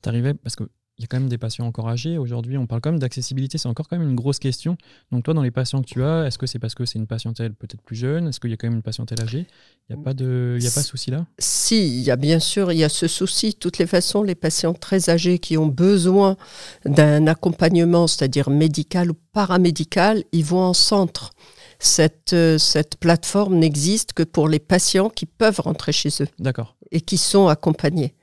T'arrivais 0.02 0.34
parce 0.34 0.56
que 0.56 0.66
il 0.98 1.02
y 1.02 1.06
a 1.06 1.08
quand 1.08 1.20
même 1.20 1.30
des 1.30 1.40
patients 1.40 1.66
encore 1.66 1.90
âgés. 1.90 2.20
Aujourd'hui, 2.20 2.56
on 2.58 2.68
parle 2.68 2.82
quand 2.82 2.92
même 2.92 3.00
d'accessibilité, 3.00 3.58
c'est 3.58 3.68
encore 3.68 3.88
quand 3.88 3.98
même 3.98 4.08
une 4.08 4.16
grosse 4.16 4.38
question. 4.38 4.78
Donc 5.12 5.24
toi, 5.24 5.34
dans 5.34 5.42
les 5.42 5.50
patients 5.50 5.82
que 5.82 5.88
tu 5.88 6.04
as, 6.04 6.28
est-ce 6.28 6.38
que 6.38 6.46
c'est 6.46 6.60
parce 6.60 6.76
que 6.76 6.86
c'est 6.86 7.00
une 7.00 7.08
patientèle 7.08 7.54
peut-être 7.56 7.82
plus 7.82 7.96
jeune? 7.96 8.28
Est-ce 8.28 8.40
qu'il 8.40 8.52
y 8.52 8.54
a 8.54 8.58
quand 8.58 8.68
même 8.68 8.76
une 8.76 8.84
patientèle 8.84 9.20
âgée? 9.22 9.48
Il 9.90 9.96
n'y 9.96 10.02
a 10.02 10.04
pas 10.04 10.14
de, 10.14 10.56
il 10.60 10.64
y 10.64 10.68
a 10.68 10.72
pas 10.72 10.84
souci 10.84 11.10
là 11.10 11.26
Si, 11.40 12.00
il 12.00 12.04
y 12.04 12.12
a 12.12 12.16
bien 12.16 12.40
sûr, 12.40 12.72
il 12.72 12.78
y 12.78 12.84
a 12.84 12.90
ce 12.90 13.08
souci. 13.08 13.52
De 13.52 13.56
toutes 13.56 13.80
les 13.80 13.88
façons, 13.88 14.22
les 14.22 14.36
patients 14.36 14.74
très 14.74 15.10
âgés 15.10 15.40
qui 15.40 15.58
ont 15.58 15.68
besoin 15.68 16.38
d'un 16.86 17.26
accompagnement, 17.26 18.06
c'est-à-dire 18.06 18.52
médical 18.52 19.10
ou 19.12 19.16
paramédical, 19.32 20.24
ils 20.32 20.46
vont 20.46 20.62
en 20.62 20.74
centre. 20.74 21.32
Cette, 21.80 22.34
euh, 22.34 22.60
cette 22.60 22.98
plateforme 22.98 23.56
n'existe 23.56 24.14
que 24.14 24.24
pour 24.24 24.48
les 24.48 24.60
patients 24.60 25.10
qui 25.10 25.26
peuvent 25.26 25.60
rentrer 25.60 25.92
chez 25.92 26.10
eux. 26.22 26.28
D'accord. 26.38 26.78
Et 26.92 27.02
qui 27.02 27.18
sont 27.18 27.48
accompagnés. 27.48 28.14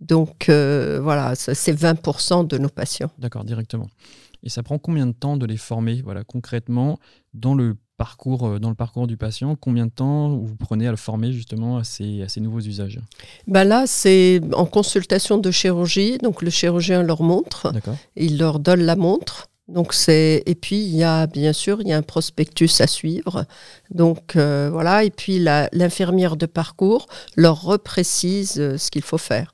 Donc 0.00 0.48
euh, 0.48 1.00
voilà, 1.02 1.34
c'est 1.34 1.72
20% 1.72 2.46
de 2.46 2.58
nos 2.58 2.68
patients. 2.68 3.10
D'accord, 3.18 3.44
directement. 3.44 3.88
Et 4.42 4.48
ça 4.48 4.62
prend 4.62 4.78
combien 4.78 5.06
de 5.06 5.12
temps 5.12 5.36
de 5.36 5.46
les 5.46 5.56
former 5.56 6.02
voilà, 6.02 6.22
concrètement 6.22 6.98
dans 7.34 7.54
le 7.54 7.76
parcours, 7.96 8.46
euh, 8.46 8.58
dans 8.58 8.68
le 8.68 8.74
parcours 8.74 9.06
du 9.06 9.16
patient? 9.16 9.56
Combien 9.56 9.86
de 9.86 9.90
temps 9.90 10.36
vous 10.36 10.56
prenez 10.56 10.86
à 10.86 10.90
le 10.90 10.96
former 10.96 11.32
justement 11.32 11.78
à 11.78 11.84
ces, 11.84 12.22
à 12.22 12.28
ces 12.28 12.40
nouveaux 12.40 12.60
usages? 12.60 13.00
Ben 13.46 13.64
Là, 13.64 13.84
c'est 13.86 14.40
en 14.52 14.66
consultation 14.66 15.38
de 15.38 15.50
chirurgie. 15.50 16.18
Donc 16.18 16.42
le 16.42 16.50
chirurgien 16.50 17.02
leur 17.02 17.22
montre, 17.22 17.72
il 18.16 18.38
leur 18.38 18.58
donne 18.60 18.82
la 18.82 18.96
montre. 18.96 19.48
Donc 19.68 19.94
c'est 19.94 20.42
et 20.46 20.54
puis 20.54 20.76
il 20.76 20.96
y 20.96 21.02
a 21.02 21.26
bien 21.26 21.52
sûr 21.52 21.80
il 21.80 21.88
y 21.88 21.92
a 21.92 21.96
un 21.96 22.02
prospectus 22.02 22.80
à 22.80 22.86
suivre. 22.86 23.46
Donc 23.90 24.36
euh, 24.36 24.68
voilà 24.70 25.04
et 25.04 25.10
puis 25.10 25.38
l'infirmière 25.38 26.36
de 26.36 26.46
parcours 26.46 27.06
leur 27.36 27.62
reprécise 27.62 28.58
euh, 28.58 28.78
ce 28.78 28.90
qu'il 28.90 29.02
faut 29.02 29.18
faire. 29.18 29.52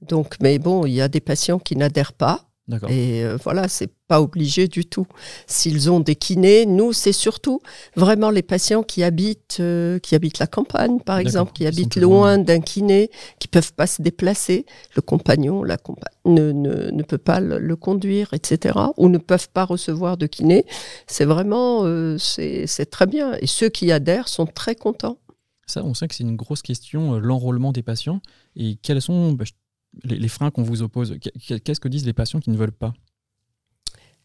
Donc 0.00 0.36
mais 0.40 0.58
bon 0.58 0.84
il 0.84 0.94
y 0.94 1.00
a 1.00 1.08
des 1.08 1.20
patients 1.20 1.60
qui 1.60 1.76
n'adhèrent 1.76 2.12
pas 2.12 2.44
et 2.88 3.24
euh, 3.24 3.36
voilà, 3.42 3.66
c'est 3.66 3.90
pas 4.06 4.20
obligé 4.20 4.68
du 4.68 4.86
tout. 4.86 5.06
S'ils 5.46 5.90
ont 5.90 5.98
des 5.98 6.14
kinés, 6.14 6.64
nous, 6.64 6.92
c'est 6.92 7.12
surtout 7.12 7.60
vraiment 7.96 8.30
les 8.30 8.42
patients 8.42 8.84
qui 8.84 9.02
habitent, 9.02 9.58
euh, 9.58 9.98
qui 9.98 10.14
habitent 10.14 10.38
la 10.38 10.46
campagne, 10.46 11.00
par 11.00 11.18
exemple, 11.18 11.52
qui 11.52 11.66
habitent 11.66 11.96
loin 11.96 12.38
d'un 12.38 12.60
kiné, 12.60 13.10
qui 13.40 13.48
peuvent 13.48 13.72
pas 13.72 13.88
se 13.88 14.00
déplacer. 14.00 14.64
Le 14.94 15.02
compagnon, 15.02 15.64
la 15.64 15.76
ne, 16.24 16.52
ne, 16.52 16.90
ne, 16.90 17.02
peut 17.02 17.18
pas 17.18 17.40
le, 17.40 17.76
conduire, 17.76 18.32
etc. 18.32 18.78
Ou 18.96 19.08
ne 19.08 19.18
peuvent 19.18 19.50
pas 19.50 19.64
recevoir 19.64 20.16
de 20.16 20.26
kiné. 20.26 20.64
C'est 21.08 21.24
vraiment, 21.24 21.80
euh, 21.84 22.16
c'est 22.18 22.90
très 22.90 23.06
bien. 23.06 23.34
Et 23.40 23.48
ceux 23.48 23.70
qui 23.70 23.90
adhèrent 23.90 24.28
sont 24.28 24.46
très 24.46 24.76
contents. 24.76 25.18
Ça, 25.66 25.82
on 25.84 25.94
sait 25.94 26.06
que 26.06 26.14
c'est 26.14 26.24
une 26.24 26.36
grosse 26.36 26.62
question, 26.62 27.18
l'enrôlement 27.18 27.72
des 27.72 27.82
patients. 27.82 28.20
Et 28.54 28.76
quels 28.82 29.02
sont, 29.02 29.32
bah, 29.32 29.44
les, 30.04 30.28
freins 30.28 30.50
qu'on 30.50 30.62
vous 30.62 30.82
oppose 30.82 31.16
Qu'est-ce 31.20 31.80
que 31.80 31.88
disent 31.88 32.06
les 32.06 32.12
patients 32.12 32.40
qui 32.40 32.50
ne 32.50 32.56
veulent 32.56 32.72
pas 32.72 32.94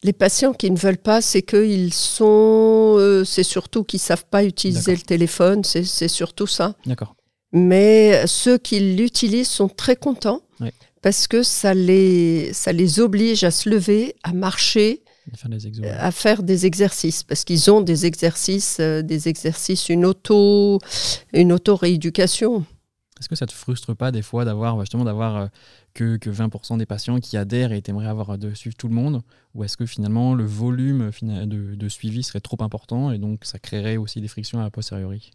les 0.03 0.13
patients 0.13 0.53
qui 0.53 0.69
ne 0.69 0.77
veulent 0.77 0.99
pas, 0.99 1.21
c'est 1.21 1.41
qu'ils 1.41 1.91
sont, 1.91 2.95
euh, 2.99 3.23
c'est 3.23 3.41
surtout 3.41 3.83
qu'ils 3.83 3.99
savent 3.99 4.25
pas 4.29 4.43
utiliser 4.43 4.95
le 4.95 5.01
téléphone, 5.01 5.63
c'est 5.63 6.07
surtout 6.07 6.45
ça. 6.45 6.75
D'accord. 6.85 7.15
Mais 7.51 8.27
ceux 8.27 8.59
qui 8.59 8.79
l'utilisent 8.79 9.49
sont 9.49 9.69
très 9.69 9.95
contents 9.95 10.41
parce 11.01 11.27
que 11.27 11.41
ça 11.41 11.73
les, 11.73 12.51
ça 12.53 12.73
les 12.73 12.99
oblige 12.99 13.43
à 13.43 13.51
se 13.51 13.69
lever, 13.69 14.15
à 14.23 14.33
marcher, 14.33 15.03
à 15.99 16.11
faire 16.11 16.43
des 16.43 16.65
exercices 16.65 17.23
parce 17.23 17.43
qu'ils 17.43 17.69
ont 17.71 17.81
des 17.81 18.05
exercices, 18.05 18.77
euh, 18.79 19.01
des 19.01 19.27
exercices, 19.27 19.89
une 19.89 20.05
auto, 20.05 20.79
une 21.33 21.51
auto 21.51 21.75
rééducation. 21.75 22.65
Est-ce 23.19 23.29
que 23.29 23.35
ça 23.35 23.45
te 23.45 23.53
frustre 23.53 23.95
pas 23.95 24.11
des 24.11 24.21
fois 24.21 24.45
d'avoir 24.45 24.79
justement 24.79 25.03
d'avoir 25.03 25.35
euh, 25.35 25.47
que, 25.93 26.17
que, 26.17 26.29
20% 26.29 26.77
des 26.77 26.85
patients 26.85 27.19
qui 27.19 27.37
adhèrent 27.37 27.71
et 27.71 27.81
aimeraient 27.87 28.07
avoir 28.07 28.37
de 28.37 28.53
suivre 28.53 28.75
tout 28.75 28.87
le 28.87 28.93
monde? 28.93 29.21
Ou 29.55 29.63
est-ce 29.63 29.77
que 29.77 29.85
finalement 29.85 30.33
le 30.35 30.45
volume 30.45 31.11
de, 31.21 31.75
de, 31.75 31.89
suivi 31.89 32.23
serait 32.23 32.41
trop 32.41 32.57
important 32.61 33.11
et 33.11 33.17
donc 33.17 33.45
ça 33.45 33.59
créerait 33.59 33.97
aussi 33.97 34.21
des 34.21 34.27
frictions 34.27 34.61
à 34.61 34.69
posteriori? 34.69 35.31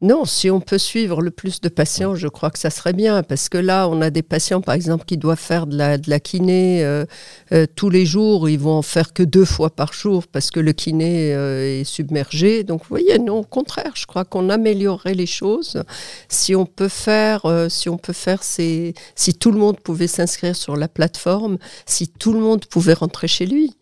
Non, 0.00 0.24
si 0.24 0.50
on 0.50 0.60
peut 0.60 0.76
suivre 0.76 1.22
le 1.22 1.30
plus 1.30 1.60
de 1.60 1.68
patients, 1.68 2.14
je 2.14 2.28
crois 2.28 2.50
que 2.50 2.58
ça 2.58 2.68
serait 2.68 2.92
bien, 2.92 3.22
parce 3.22 3.48
que 3.48 3.56
là, 3.56 3.88
on 3.88 4.02
a 4.02 4.10
des 4.10 4.22
patients, 4.22 4.60
par 4.60 4.74
exemple, 4.74 5.04
qui 5.06 5.16
doivent 5.16 5.38
faire 5.38 5.66
de 5.66 5.78
la, 5.78 6.20
kiné 6.20 6.84
euh, 6.84 7.06
euh, 7.52 7.64
tous 7.74 7.90
les 7.90 8.04
jours, 8.04 8.48
ils 8.50 8.58
vont 8.58 8.72
en 8.74 8.82
faire 8.82 9.12
que 9.12 9.22
deux 9.22 9.44
fois 9.44 9.70
par 9.70 9.92
jour, 9.92 10.26
parce 10.26 10.50
que 10.50 10.60
le 10.60 10.72
kiné 10.72 11.32
euh, 11.32 11.80
est 11.80 11.84
submergé. 11.84 12.64
Donc, 12.64 12.82
vous 12.82 12.88
voyez, 12.90 13.18
non, 13.18 13.38
au 13.38 13.44
contraire, 13.44 13.92
je 13.94 14.04
crois 14.04 14.24
qu'on 14.24 14.50
améliorerait 14.50 15.14
les 15.14 15.26
choses 15.26 15.82
si 16.28 16.54
on 16.54 16.66
peut 16.66 16.88
faire, 16.88 17.42
si 17.70 17.88
on 17.88 17.96
peut 17.96 18.12
faire 18.12 18.42
ces, 18.42 18.94
si 19.14 19.32
tout 19.32 19.52
le 19.52 19.58
monde 19.58 19.80
pouvait 19.80 20.08
s'inscrire 20.08 20.56
sur 20.56 20.76
la 20.76 20.88
plateforme, 20.88 21.56
si 21.86 22.08
tout 22.08 22.32
le 22.32 22.40
monde 22.40 22.66
pouvait 22.66 22.94
rentrer 22.94 23.28
chez 23.28 23.46
lui. 23.46 23.74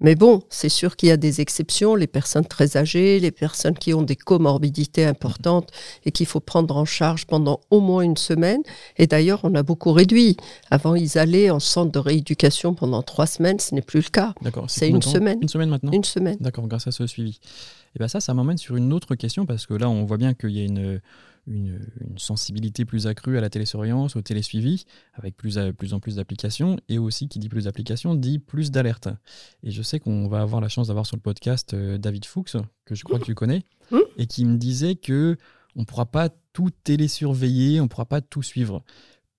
Mais 0.00 0.14
bon, 0.14 0.42
c'est 0.48 0.68
sûr 0.68 0.96
qu'il 0.96 1.10
y 1.10 1.12
a 1.12 1.16
des 1.16 1.40
exceptions, 1.40 1.94
les 1.94 2.06
personnes 2.06 2.46
très 2.46 2.76
âgées, 2.76 3.20
les 3.20 3.30
personnes 3.30 3.76
qui 3.76 3.92
ont 3.92 4.02
des 4.02 4.16
comorbidités 4.16 5.04
importantes 5.04 5.70
et 6.04 6.10
qu'il 6.10 6.26
faut 6.26 6.40
prendre 6.40 6.76
en 6.76 6.84
charge 6.84 7.26
pendant 7.26 7.60
au 7.70 7.80
moins 7.80 8.02
une 8.02 8.16
semaine. 8.16 8.62
Et 8.96 9.06
d'ailleurs, 9.06 9.40
on 9.42 9.54
a 9.54 9.62
beaucoup 9.62 9.92
réduit. 9.92 10.36
Avant, 10.70 10.94
ils 10.94 11.18
allaient 11.18 11.50
en 11.50 11.60
centre 11.60 11.92
de 11.92 11.98
rééducation 11.98 12.74
pendant 12.74 13.02
trois 13.02 13.26
semaines, 13.26 13.60
ce 13.60 13.74
n'est 13.74 13.82
plus 13.82 14.00
le 14.00 14.10
cas. 14.10 14.34
D'accord. 14.42 14.70
C'est 14.70 14.88
une 14.88 15.02
semaine. 15.02 15.38
Une 15.42 15.48
semaine 15.48 15.68
maintenant 15.68 15.92
Une 15.92 16.04
semaine. 16.04 16.36
D'accord, 16.40 16.66
grâce 16.66 16.86
à 16.86 16.92
ce 16.92 17.06
suivi. 17.06 17.38
Et 17.94 17.98
bien 17.98 18.08
ça, 18.08 18.20
ça 18.20 18.32
m'emmène 18.34 18.58
sur 18.58 18.76
une 18.76 18.92
autre 18.92 19.14
question 19.16 19.46
parce 19.46 19.66
que 19.66 19.74
là, 19.74 19.88
on 19.90 20.04
voit 20.04 20.16
bien 20.16 20.34
qu'il 20.34 20.50
y 20.50 20.60
a 20.60 20.64
une 20.64 21.00
une, 21.46 21.80
sensibilité 22.16 22.84
plus 22.84 23.06
accrue 23.06 23.38
à 23.38 23.40
la 23.40 23.50
télésurveillance, 23.50 24.16
au 24.16 24.22
télésuivi, 24.22 24.84
avec 25.14 25.36
plus, 25.36 25.58
plus 25.76 25.94
en 25.94 26.00
plus 26.00 26.16
d'applications, 26.16 26.78
et 26.88 26.98
aussi 26.98 27.28
qui 27.28 27.38
dit 27.38 27.48
plus 27.48 27.64
d'applications 27.64 28.14
dit 28.14 28.38
plus 28.38 28.70
d'alertes. 28.70 29.08
Et 29.62 29.70
je 29.70 29.82
sais 29.82 30.00
qu'on 30.00 30.28
va 30.28 30.40
avoir 30.40 30.60
la 30.60 30.68
chance 30.68 30.88
d'avoir 30.88 31.06
sur 31.06 31.16
le 31.16 31.22
podcast 31.22 31.74
euh, 31.74 31.98
David 31.98 32.24
Fuchs, 32.24 32.56
que 32.84 32.94
je 32.94 33.04
crois 33.04 33.18
que 33.18 33.24
tu 33.24 33.34
connais, 33.34 33.64
mmh. 33.90 33.98
et 34.18 34.26
qui 34.26 34.44
me 34.44 34.56
disait 34.56 34.96
que 34.96 35.36
on 35.76 35.80
ne 35.80 35.84
pourra 35.84 36.06
pas 36.06 36.28
tout 36.52 36.70
télésurveiller, 36.70 37.80
on 37.80 37.84
ne 37.84 37.88
pourra 37.88 38.06
pas 38.06 38.20
tout 38.20 38.42
suivre. 38.42 38.82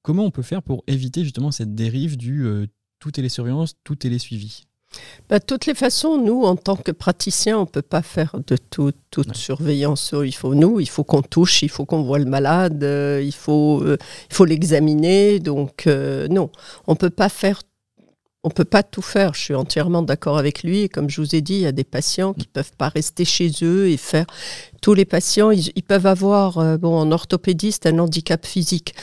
Comment 0.01 0.25
on 0.25 0.31
peut 0.31 0.41
faire 0.41 0.63
pour 0.63 0.83
éviter 0.87 1.23
justement 1.23 1.51
cette 1.51 1.75
dérive 1.75 2.17
du 2.17 2.45
euh, 2.45 2.67
tout 2.99 3.11
télésurveillance, 3.11 3.75
tout 3.83 3.95
télésuivi? 3.95 4.63
De 5.39 5.45
toutes 5.45 5.65
les 5.65 5.73
façons, 5.73 6.17
nous, 6.17 6.43
en 6.43 6.55
tant 6.55 6.75
que 6.75 6.91
praticiens, 6.91 7.57
on 7.57 7.61
ne 7.61 7.65
peut 7.65 7.81
pas 7.81 8.01
faire 8.01 8.35
de 8.45 8.57
toute 8.57 9.35
surveillance. 9.35 10.13
Il 10.23 10.35
faut 10.35 10.55
nous, 10.55 10.79
il 10.79 10.89
faut 10.89 11.03
qu'on 11.03 11.21
touche, 11.21 11.61
il 11.61 11.69
faut 11.69 11.85
qu'on 11.85 12.03
voit 12.03 12.19
le 12.19 12.25
malade, 12.25 12.83
euh, 12.83 13.21
il 13.23 13.33
faut, 13.33 13.81
euh, 13.81 13.97
il 14.29 14.35
faut 14.35 14.45
l'examiner. 14.45 15.39
Donc 15.39 15.87
euh, 15.87 16.27
non, 16.27 16.49
on 16.87 16.95
peut 16.95 17.09
pas 17.09 17.29
faire. 17.29 17.61
On 18.43 18.49
peut 18.49 18.65
pas 18.65 18.81
tout 18.81 19.03
faire. 19.03 19.35
Je 19.35 19.39
suis 19.41 19.53
entièrement 19.53 20.01
d'accord 20.01 20.39
avec 20.39 20.63
lui. 20.63 20.89
comme 20.89 21.11
je 21.11 21.21
vous 21.21 21.35
ai 21.35 21.41
dit, 21.41 21.53
il 21.53 21.61
y 21.61 21.67
a 21.67 21.71
des 21.71 21.83
patients 21.83 22.33
qui 22.33 22.47
peuvent 22.47 22.71
pas 22.75 22.89
rester 22.89 23.23
chez 23.23 23.51
eux 23.61 23.87
et 23.87 23.97
faire. 23.97 24.25
Tous 24.81 24.95
les 24.95 25.05
patients, 25.05 25.51
ils, 25.51 25.71
ils 25.75 25.83
peuvent 25.83 26.07
avoir, 26.07 26.79
bon, 26.79 26.97
en 26.97 27.11
orthopédiste, 27.11 27.85
un 27.85 27.99
handicap 27.99 28.43
physique 28.43 28.95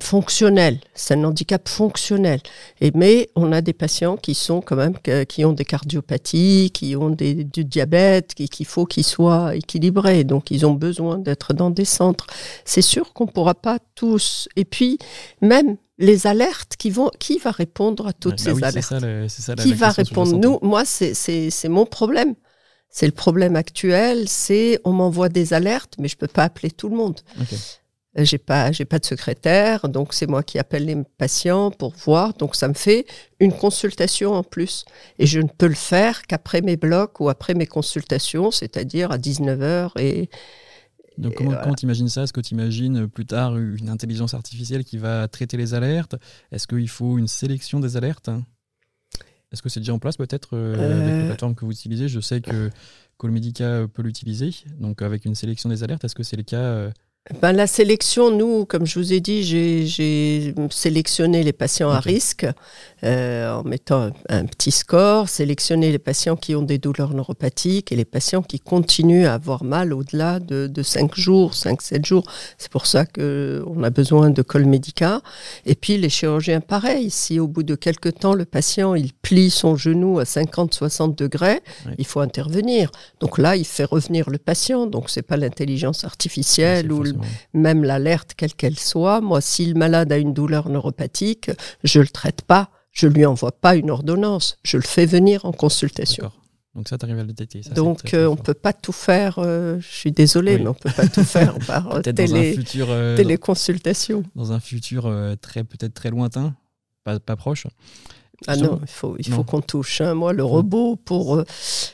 fonctionnel, 0.00 0.78
c'est 0.94 1.14
un 1.14 1.24
handicap 1.24 1.68
fonctionnel. 1.68 2.40
Et, 2.80 2.90
mais 2.94 3.28
on 3.36 3.52
a 3.52 3.60
des 3.60 3.72
patients 3.72 4.16
qui 4.16 4.34
sont 4.34 4.60
quand 4.60 4.76
même 4.76 4.94
qui 5.26 5.44
ont 5.44 5.52
des 5.52 5.64
cardiopathies, 5.64 6.70
qui 6.72 6.96
ont 6.96 7.10
des, 7.10 7.44
du 7.44 7.64
diabète, 7.64 8.34
qu'il 8.34 8.66
faut 8.66 8.86
qu'ils 8.86 9.04
soient 9.04 9.54
équilibrés. 9.54 10.24
Donc 10.24 10.50
ils 10.50 10.64
ont 10.66 10.74
besoin 10.74 11.18
d'être 11.18 11.52
dans 11.52 11.70
des 11.70 11.84
centres. 11.84 12.26
C'est 12.64 12.82
sûr 12.82 13.12
qu'on 13.12 13.26
ne 13.26 13.30
pourra 13.30 13.54
pas 13.54 13.78
tous. 13.94 14.48
Et 14.56 14.64
puis 14.64 14.98
même 15.40 15.76
les 15.98 16.26
alertes 16.26 16.76
qui 16.76 16.90
vont, 16.90 17.10
qui 17.18 17.38
va 17.38 17.50
répondre 17.50 18.06
à 18.06 18.12
toutes 18.12 18.42
bah 18.44 18.54
ces 18.54 18.64
alertes? 18.64 18.94
Qui 19.58 19.74
va 19.74 19.90
répondre? 19.90 20.36
Nous, 20.38 20.58
moi, 20.62 20.84
c'est 20.84 21.68
mon 21.68 21.86
problème. 21.86 22.34
C'est 22.88 23.06
le 23.06 23.12
problème 23.12 23.56
actuel. 23.56 24.28
C'est 24.28 24.80
on 24.84 24.92
m'envoie 24.92 25.28
des 25.28 25.52
alertes, 25.52 25.94
mais 25.98 26.08
je 26.08 26.16
peux 26.16 26.28
pas 26.28 26.44
appeler 26.44 26.70
tout 26.70 26.88
le 26.88 26.96
monde. 26.96 27.20
J'ai 28.18 28.38
pas, 28.38 28.72
j'ai 28.72 28.86
pas 28.86 28.98
de 28.98 29.04
secrétaire, 29.04 29.90
donc 29.90 30.14
c'est 30.14 30.26
moi 30.26 30.42
qui 30.42 30.58
appelle 30.58 30.86
les 30.86 30.96
patients 31.18 31.70
pour 31.70 31.92
voir. 31.94 32.32
Donc 32.34 32.56
ça 32.56 32.66
me 32.66 32.74
fait 32.74 33.04
une 33.40 33.52
consultation 33.52 34.32
en 34.32 34.42
plus. 34.42 34.86
Et 35.18 35.26
je 35.26 35.40
ne 35.40 35.48
peux 35.48 35.66
le 35.66 35.74
faire 35.74 36.22
qu'après 36.22 36.62
mes 36.62 36.76
blocs 36.76 37.20
ou 37.20 37.28
après 37.28 37.52
mes 37.52 37.66
consultations, 37.66 38.50
c'est-à-dire 38.50 39.10
à 39.10 39.18
19h 39.18 39.90
et, 39.98 40.30
donc, 41.18 41.34
comment, 41.36 41.74
tu 41.74 41.84
imagines 41.84 42.08
ça? 42.08 42.24
Est-ce 42.24 42.32
que 42.32 42.40
tu 42.40 42.54
imagines 42.54 43.08
plus 43.08 43.24
tard 43.24 43.56
une 43.56 43.88
intelligence 43.88 44.34
artificielle 44.34 44.84
qui 44.84 44.98
va 44.98 45.26
traiter 45.28 45.56
les 45.56 45.72
alertes? 45.72 46.16
Est-ce 46.52 46.66
qu'il 46.66 46.88
faut 46.88 47.16
une 47.16 47.28
sélection 47.28 47.80
des 47.80 47.96
alertes? 47.96 48.28
Est-ce 49.52 49.62
que 49.62 49.68
c'est 49.68 49.80
déjà 49.80 49.94
en 49.94 49.98
place 49.98 50.16
peut-être 50.16 50.50
euh, 50.54 50.74
avec 50.74 50.88
la 50.90 51.12
euh. 51.12 51.26
plateforme 51.28 51.54
que 51.54 51.64
vous 51.64 51.72
utilisez? 51.72 52.08
Je 52.08 52.20
sais 52.20 52.40
que 52.40 52.70
Colmedica 53.16 53.86
peut 53.92 54.02
l'utiliser. 54.02 54.50
Donc, 54.78 55.00
avec 55.02 55.24
une 55.24 55.34
sélection 55.34 55.70
des 55.70 55.82
alertes, 55.82 56.04
est-ce 56.04 56.14
que 56.14 56.22
c'est 56.22 56.36
le 56.36 56.42
cas 56.42 56.56
euh, 56.56 56.90
ben, 57.42 57.52
la 57.52 57.66
sélection, 57.66 58.30
nous, 58.30 58.64
comme 58.66 58.86
je 58.86 59.00
vous 59.00 59.12
ai 59.12 59.18
dit, 59.18 59.42
j'ai 59.42 60.54
sélectionné 60.70 61.42
les 61.42 61.52
patients 61.52 61.90
à 61.90 61.98
risque 61.98 62.46
euh, 63.02 63.52
en 63.52 63.64
mettant 63.64 64.10
un, 64.28 64.46
petit 64.46 64.70
score, 64.70 65.28
sélectionné 65.28 65.90
les 65.90 65.98
patients 65.98 66.36
qui 66.36 66.54
ont 66.54 66.62
des 66.62 66.78
douleurs 66.78 67.14
neuropathiques 67.14 67.90
et 67.90 67.96
les 67.96 68.04
patients 68.04 68.42
qui 68.42 68.60
continuent 68.60 69.26
à 69.26 69.34
avoir 69.34 69.64
mal 69.64 69.92
au-delà 69.92 70.38
de, 70.38 70.68
de 70.68 70.82
5 70.84 71.16
jours, 71.16 71.52
5-7 71.52 72.06
jours. 72.06 72.30
C'est 72.58 72.70
pour 72.70 72.86
ça 72.86 73.04
qu'on 73.04 73.82
a 73.82 73.90
besoin 73.90 74.30
de 74.30 74.42
col 74.42 74.64
médical. 74.64 75.20
Et 75.64 75.74
puis 75.74 75.98
les 75.98 76.08
chirurgiens, 76.08 76.60
pareil. 76.60 77.10
Si 77.10 77.40
au 77.40 77.48
bout 77.48 77.64
de 77.64 77.74
quelques 77.74 78.20
temps, 78.20 78.34
le 78.34 78.44
patient 78.44 78.94
il 78.94 79.12
plie 79.12 79.50
son 79.50 79.74
genou 79.74 80.20
à 80.20 80.24
50-60 80.24 81.16
degrés, 81.16 81.60
il 81.98 82.06
faut 82.06 82.20
intervenir. 82.20 82.92
Donc 83.18 83.38
là, 83.38 83.56
il 83.56 83.66
fait 83.66 83.84
revenir 83.84 84.30
le 84.30 84.38
patient. 84.38 84.86
Donc 84.86 85.10
c'est 85.10 85.22
pas 85.22 85.36
l'intelligence 85.36 86.04
artificielle 86.04 86.92
ou 86.92 87.02
le 87.02 87.15
même 87.52 87.84
l'alerte, 87.84 88.32
quelle 88.36 88.54
qu'elle 88.54 88.78
soit. 88.78 89.20
Moi, 89.20 89.40
si 89.40 89.66
le 89.66 89.74
malade 89.74 90.12
a 90.12 90.18
une 90.18 90.34
douleur 90.34 90.68
neuropathique, 90.68 91.50
je 91.84 92.00
le 92.00 92.08
traite 92.08 92.42
pas. 92.42 92.70
Je 92.92 93.06
lui 93.06 93.26
envoie 93.26 93.52
pas 93.52 93.76
une 93.76 93.90
ordonnance. 93.90 94.56
Je 94.62 94.78
le 94.78 94.82
fais 94.82 95.04
venir 95.04 95.44
en 95.44 95.52
consultation. 95.52 96.30
Donc 96.76 96.88
ça, 96.88 96.98
tu 96.98 97.06
arrives 97.06 97.18
à 97.18 97.22
le 97.22 97.32
détecter. 97.32 97.62
Donc 97.70 98.12
euh, 98.12 98.26
on 98.26 98.36
ne 98.36 98.40
peut 98.40 98.54
pas 98.54 98.74
tout 98.74 98.92
faire, 98.92 99.38
euh, 99.38 99.80
je 99.80 99.86
suis 99.86 100.12
désolée, 100.12 100.58
mais 100.58 100.66
on 100.66 100.70
ne 100.70 100.74
peut 100.74 100.92
pas 100.94 101.08
tout 101.08 101.24
faire 101.24 101.58
par 101.66 102.02
télé, 102.02 102.52
futur, 102.52 102.88
euh, 102.90 103.16
téléconsultation. 103.16 104.22
Dans 104.34 104.52
un 104.52 104.60
futur 104.60 105.10
très 105.40 105.64
peut-être 105.64 105.94
très 105.94 106.10
lointain, 106.10 106.54
pas, 107.02 107.18
pas 107.18 107.34
proche. 107.34 107.66
Ah 108.46 108.56
non, 108.56 108.78
il 108.82 108.88
faut, 108.88 109.16
il 109.18 109.28
faut 109.28 109.44
qu'on 109.44 109.60
touche. 109.60 110.00
Hein. 110.00 110.14
Moi, 110.14 110.32
le 110.32 110.44
robot, 110.44 110.96
pour 110.96 111.36
euh, 111.36 111.44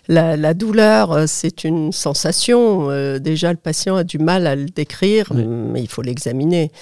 la, 0.08 0.54
douleur, 0.54 1.12
euh, 1.12 1.24
c'est 1.26 1.64
une 1.64 1.92
sensation. 1.92 2.90
Euh, 2.90 3.18
déjà, 3.18 3.52
le 3.52 3.58
patient 3.58 3.96
a 3.96 4.04
du 4.04 4.18
mal 4.18 4.46
à 4.46 4.56
le 4.56 4.66
décrire, 4.66 5.32
mais 5.34 5.80
il 5.80 5.88
faut 5.88 6.02
l'examiner. 6.02 6.72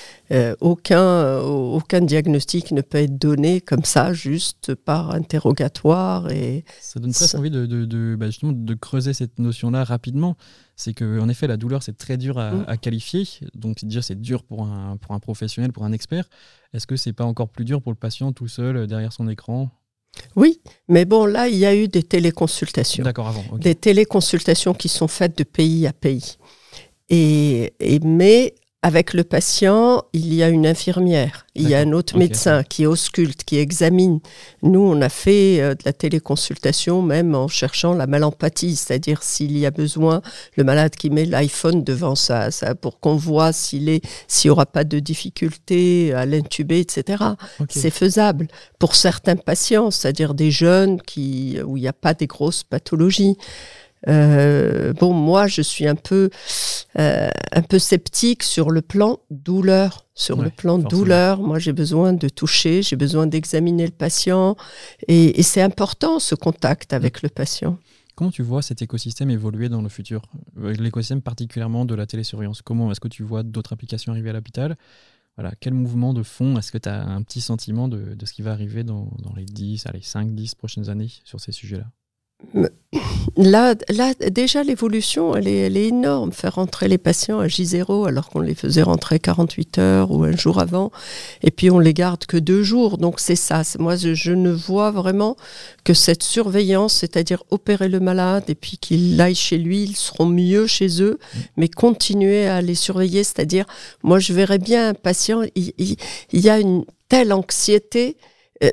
aucun, 0.61 1.38
aucun 1.40 2.01
diagnostic 2.01 2.73
ne 2.73 2.81
peut 2.81 2.99
être 2.99 3.18
donné 3.18 3.61
comme 3.61 3.85
ça, 3.85 4.12
juste 4.12 4.75
par 4.75 5.11
interrogatoire. 5.11 6.31
Et 6.31 6.64
ça 6.81 6.99
donne 6.99 7.12
presque 7.12 7.35
envie 7.35 7.51
de, 7.51 7.66
de, 7.66 8.16
bah, 8.16 8.27
justement, 8.27 8.53
de 8.53 8.75
creuser 8.75 9.12
cette 9.12 9.38
notion-là 9.38 9.85
rapidement 9.85 10.37
c'est 10.81 10.95
qu'en 10.95 11.29
effet, 11.29 11.47
la 11.47 11.59
douleur, 11.59 11.83
c'est 11.83 11.97
très 11.97 12.16
dur 12.16 12.38
à, 12.38 12.53
mm. 12.53 12.79
qualifier. 12.79 13.27
Donc, 13.55 13.85
déjà, 13.85 14.01
c'est 14.01 14.19
dur 14.19 14.43
pour 14.43 14.62
un, 14.64 14.97
pour 14.97 15.14
un 15.14 15.21
professionnel, 15.21 15.73
pour 15.73 15.85
un 15.85 15.93
expert. 15.93 16.25
Est-ce 16.73 16.87
que 16.87 16.97
c'est 16.97 17.12
pas 17.12 17.25
encore 17.25 17.51
plus 17.51 17.66
dur 17.66 17.83
pour 17.83 17.93
le 17.93 17.99
patient 17.99 18.33
tout 18.33 18.49
seul 18.49 18.77
euh, 18.77 18.87
derrière 18.87 19.12
son 19.12 19.29
écran? 19.29 19.71
Oui, 20.37 20.61
mais 20.88 21.05
bon, 21.05 21.27
là, 21.27 21.49
il 21.49 21.57
y 21.57 21.66
a 21.66 21.77
eu 21.77 21.87
des 21.87 22.03
téléconsultations. 22.03 23.05
D'accord, 23.05 23.29
avant. 23.29 23.59
Des 23.59 23.75
téléconsultations 23.75 24.73
qui 24.73 24.88
sont 24.88 25.07
faites 25.07 25.37
de 25.37 25.45
pays 25.45 25.87
à 25.87 25.93
pays. 25.93 26.38
Et, 27.11 27.75
et 27.79 28.01
mais 28.01 28.55
avec 28.83 29.12
le 29.12 29.25
patient, 29.25 30.05
il 30.14 30.33
y 30.33 30.43
a 30.43 30.49
une 30.49 30.66
infirmière, 30.66 31.47
il 31.55 31.69
y 31.69 31.75
a 31.75 31.81
un 31.81 31.93
autre 31.93 32.16
médecin 32.16 32.62
qui 32.62 32.87
ausculte, 32.87 33.45
qui 33.45 33.59
examine. 33.59 34.21
Nous, 34.62 34.81
on 34.81 35.03
a 35.03 35.11
fait 35.11 35.61
euh, 35.61 35.75
de 35.75 35.83
la 35.85 35.93
téléconsultation 35.93 37.03
même 37.03 37.35
en 37.35 37.47
cherchant 37.47 37.93
la 37.93 38.07
malampathie, 38.07 38.77
c'est-à-dire 38.77 39.23
s'il 39.23 39.59
y 39.59 39.66
a 39.66 39.71
besoin, 39.71 40.23
le 40.57 40.64
malade 40.64 40.97
qui 40.97 41.11
met 41.11 41.27
l'iPhone 41.27 41.85
devant 41.85 42.14
ça, 42.14 42.51
ça 42.51 42.75
pour 42.75 43.01
qu'on 43.01 43.16
voit 43.16 43.53
s'il 43.53 43.90
est, 43.90 44.03
s'il 44.29 44.49
n'y 44.49 44.53
aura 44.53 44.64
pas 44.64 44.85
de 44.85 44.99
difficulté 44.99 46.14
à 46.14 46.25
l'intuber, 46.25 46.81
etc. 46.81 47.23
C'est 47.69 47.90
faisable 47.90 48.49
pour 48.79 48.95
certains 48.95 49.37
patients, 49.37 49.90
c'est-à-dire 49.90 50.33
des 50.33 50.51
jeunes 50.51 51.03
qui, 51.03 51.59
où 51.66 51.77
il 51.77 51.83
n'y 51.83 51.88
a 51.88 51.93
pas 51.93 52.14
des 52.14 52.27
grosses 52.27 52.64
pathologies. 52.64 53.37
Euh, 54.09 54.93
bon, 54.95 55.13
moi, 55.13 55.47
je 55.47 55.63
suis 55.63 55.87
un 55.87 55.95
peu, 55.95 56.31
euh, 56.99 57.31
un 57.53 57.63
peu 57.63 57.79
sceptique 57.79 58.43
sur 58.43 58.71
le 58.71 58.83
plan 58.83 59.21
douleur. 59.31 60.07
Sur 60.15 60.43
le 60.43 60.51
plan 60.51 60.77
douleur, 60.77 61.41
moi, 61.41 61.59
j'ai 61.59 61.73
besoin 61.73 62.13
de 62.13 62.29
toucher, 62.29 62.83
j'ai 62.83 62.97
besoin 62.97 63.27
d'examiner 63.27 63.87
le 63.87 63.93
patient, 63.93 64.55
et, 65.09 65.43
c'est 65.43 65.63
important 65.63 66.19
ce 66.19 66.35
contact 66.35 66.93
avec 66.93 67.23
le 67.23 67.31
patient. 67.31 67.79
Comment 68.17 68.31
tu 68.31 68.43
vois 68.43 68.61
cet 68.61 68.83
écosystème 68.83 69.31
évoluer 69.31 69.71
dans 69.71 69.81
le 69.81 69.89
futur? 69.89 70.21
Euh, 70.59 70.75
L'écosystème 70.75 71.23
particulièrement 71.23 71.87
de 71.87 71.95
la 71.95 72.07
télésurveillance. 72.07 72.61
Comment 72.61 72.93
est-ce 72.93 73.01
que 73.01 73.09
tu 73.09 73.23
vois 73.23 73.43
d'autres 73.43 73.73
applications 73.73 74.13
arriver 74.13 74.29
à 74.29 74.35
l'hôpital? 74.35 74.77
Voilà, 75.39 75.55
quel 75.59 75.73
mouvement 75.73 76.13
de 76.13 76.23
fond 76.23 76.59
Est-ce 76.59 76.71
que 76.71 76.77
tu 76.77 76.91
as 76.91 77.03
un 77.03 77.23
petit 77.23 77.41
sentiment 77.41 77.89
de, 77.89 78.15
de, 78.15 78.27
ce 78.27 78.35
qui 78.35 78.43
va 78.43 78.53
arriver 78.53 78.85
dans, 78.85 79.11
dans 79.23 79.33
les 79.35 79.47
10, 79.47 79.87
allez, 79.87 80.03
5, 80.03 80.35
10 80.35 80.55
prochaines 80.55 80.91
années 80.91 81.09
sur 81.25 81.41
ces 81.41 81.53
sujets-là? 81.53 81.87
Là, 83.37 83.76
là, 83.88 84.12
déjà, 84.14 84.64
l'évolution, 84.64 85.37
elle 85.37 85.46
est, 85.46 85.59
elle 85.59 85.76
est, 85.76 85.87
énorme. 85.87 86.33
Faire 86.33 86.57
rentrer 86.57 86.88
les 86.88 86.98
patients 86.98 87.38
à 87.38 87.46
J0 87.46 88.09
alors 88.09 88.29
qu'on 88.29 88.40
les 88.40 88.57
faisait 88.57 88.83
rentrer 88.83 89.20
48 89.20 89.79
heures 89.79 90.11
ou 90.11 90.24
un 90.24 90.37
jour 90.37 90.59
avant, 90.59 90.90
et 91.42 91.53
puis 91.53 91.70
on 91.70 91.79
les 91.79 91.94
garde 91.94 92.26
que 92.26 92.37
deux 92.37 92.64
jours. 92.64 92.98
Donc 92.98 93.20
c'est 93.20 93.37
ça. 93.37 93.62
Moi, 93.79 93.94
je, 93.94 94.33
ne 94.33 94.50
vois 94.50 94.90
vraiment 94.90 95.37
que 95.85 95.94
cette 95.94 96.24
surveillance, 96.24 96.94
c'est-à-dire 96.94 97.44
opérer 97.50 97.88
le 97.88 98.00
malade 98.00 98.44
et 98.48 98.57
puis 98.57 98.79
qu'il 98.79 99.20
aille 99.20 99.37
chez 99.37 99.59
lui, 99.59 99.85
ils 99.85 99.96
seront 99.96 100.26
mieux 100.26 100.66
chez 100.66 101.00
eux, 101.00 101.20
mais 101.57 101.68
continuer 101.68 102.48
à 102.48 102.61
les 102.61 102.74
surveiller. 102.74 103.22
C'est-à-dire, 103.22 103.66
moi, 104.03 104.18
je 104.18 104.33
verrais 104.33 104.59
bien 104.59 104.88
un 104.88 104.94
patient, 104.94 105.42
il, 105.55 105.96
y 106.33 106.48
a 106.48 106.59
une 106.59 106.85
telle 107.09 107.33
anxiété 107.33 108.16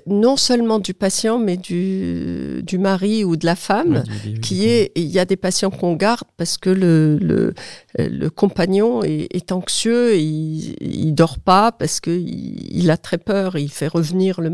non 0.06 0.36
seulement 0.36 0.80
du 0.80 0.94
patient, 0.94 1.40
mais 1.40 1.56
du, 1.56 2.62
du 2.64 2.78
mari 2.78 3.24
ou 3.24 3.38
de 3.38 3.46
la 3.46 3.56
femme, 3.56 4.04
qui 4.42 4.68
est, 4.68 4.92
il 4.96 5.06
y 5.06 5.18
a 5.18 5.24
des 5.24 5.38
patients 5.38 5.70
qu'on 5.70 5.96
garde 5.96 6.28
parce 6.36 6.58
que 6.58 6.70
le, 6.70 7.18
le, 7.18 7.54
le 7.98 8.30
compagnon 8.30 9.02
est, 9.04 9.28
est, 9.34 9.54
anxieux, 9.54 10.18
il, 10.18 10.76
il 10.82 11.14
dort 11.14 11.40
pas 11.40 11.72
parce 11.72 12.02
que 12.02 12.12
il, 12.12 12.92
a 12.92 12.98
très 12.98 13.18
peur, 13.18 13.58
il 13.58 13.72
fait 13.72 13.88
revenir 13.88 14.42
le, 14.42 14.54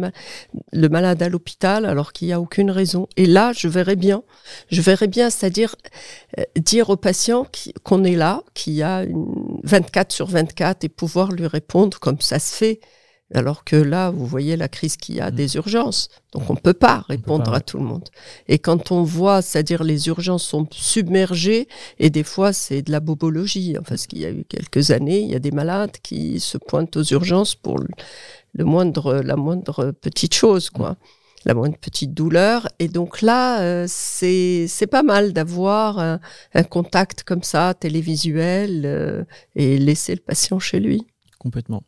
le 0.72 0.90
malade 0.90 1.22
à 1.24 1.30
l'hôpital 1.30 1.86
alors 1.86 2.14
qu'il 2.14 2.28
n'y 2.28 2.34
a 2.34 2.40
aucune 2.40 2.70
raison. 2.70 3.08
Et 3.18 3.26
là, 3.26 3.54
je 3.56 3.68
verrais 3.68 3.96
bien, 3.96 4.22
je 4.70 4.82
verrais 4.82 5.08
bien, 5.08 5.32
c'est-à-dire 5.32 5.76
euh, 6.38 6.44
dire 6.58 6.92
au 6.92 6.96
patient 6.96 7.48
qu'on 7.84 8.04
est 8.04 8.16
là, 8.16 8.44
qu'il 8.54 8.74
y 8.74 8.84
a 8.84 9.04
une 9.04 9.60
24 9.64 10.12
sur 10.12 10.28
24 10.28 10.84
et 10.84 10.90
pouvoir 10.90 11.32
lui 11.32 11.48
répondre 11.48 12.00
comme 12.00 12.22
ça 12.22 12.38
se 12.38 12.56
fait 12.56 12.80
alors 13.34 13.64
que 13.64 13.76
là, 13.76 14.12
vous 14.12 14.26
voyez 14.26 14.56
la 14.56 14.68
crise 14.68 14.98
qu'il 14.98 15.16
y 15.16 15.22
a 15.22 15.32
mm. 15.32 15.36
des 15.36 15.56
urgences. 15.56 16.10
Donc 16.32 16.50
on 16.50 16.54
ne 16.54 16.60
peut 16.60 16.74
pas 16.74 17.04
répondre 17.08 17.54
à 17.54 17.62
tout 17.62 17.78
le 17.78 17.84
monde. 17.84 18.08
Et 18.48 18.60
quand 18.60 18.92
on 18.92 19.04
voit, 19.04 19.42
c'est-à-dire 19.42 19.84
les 19.84 20.08
urgences 20.08 20.44
sont 20.44 20.68
submergées, 20.72 21.68
et 22.00 22.10
des 22.10 22.24
fois 22.24 22.54
c'est 22.54 22.82
de 22.82 22.92
la 22.92 23.00
bobologie. 23.00 23.76
Enfin, 23.80 23.90
parce 23.90 24.08
qu'il 24.08 24.20
y 24.20 24.26
a 24.26 24.32
eu 24.32 24.46
quelques 24.46 24.92
années, 24.92 25.20
il 25.20 25.30
y 25.30 25.36
a 25.36 25.40
des 25.40 25.52
malades 25.52 25.98
qui 26.02 26.40
se 26.40 26.58
pointent 26.58 26.98
aux 26.98 27.04
urgences 27.04 27.56
pour 27.56 27.80
le 27.80 28.66
moindre, 28.66 29.22
la 29.24 29.36
moindre 29.36 29.92
petite 29.92 30.34
chose, 30.34 30.70
quoi. 30.70 30.92
Mm. 30.92 30.96
La 31.46 31.54
moindre 31.54 31.78
petite 31.78 32.14
douleur. 32.14 32.70
Et 32.80 32.88
donc 32.88 33.22
là, 33.22 33.62
euh, 33.62 33.86
c'est 33.90 34.88
pas 34.90 35.04
mal 35.04 35.34
d'avoir 35.34 36.00
un, 36.00 36.64
contact 36.70 37.24
comme 37.24 37.44
ça, 37.44 37.74
télévisuel, 37.74 38.84
euh, 38.86 39.26
et 39.54 39.78
laisser 39.78 40.16
le 40.16 40.22
patient 40.22 40.60
chez 40.60 40.80
lui. 40.80 41.06
Complètement. 41.40 41.84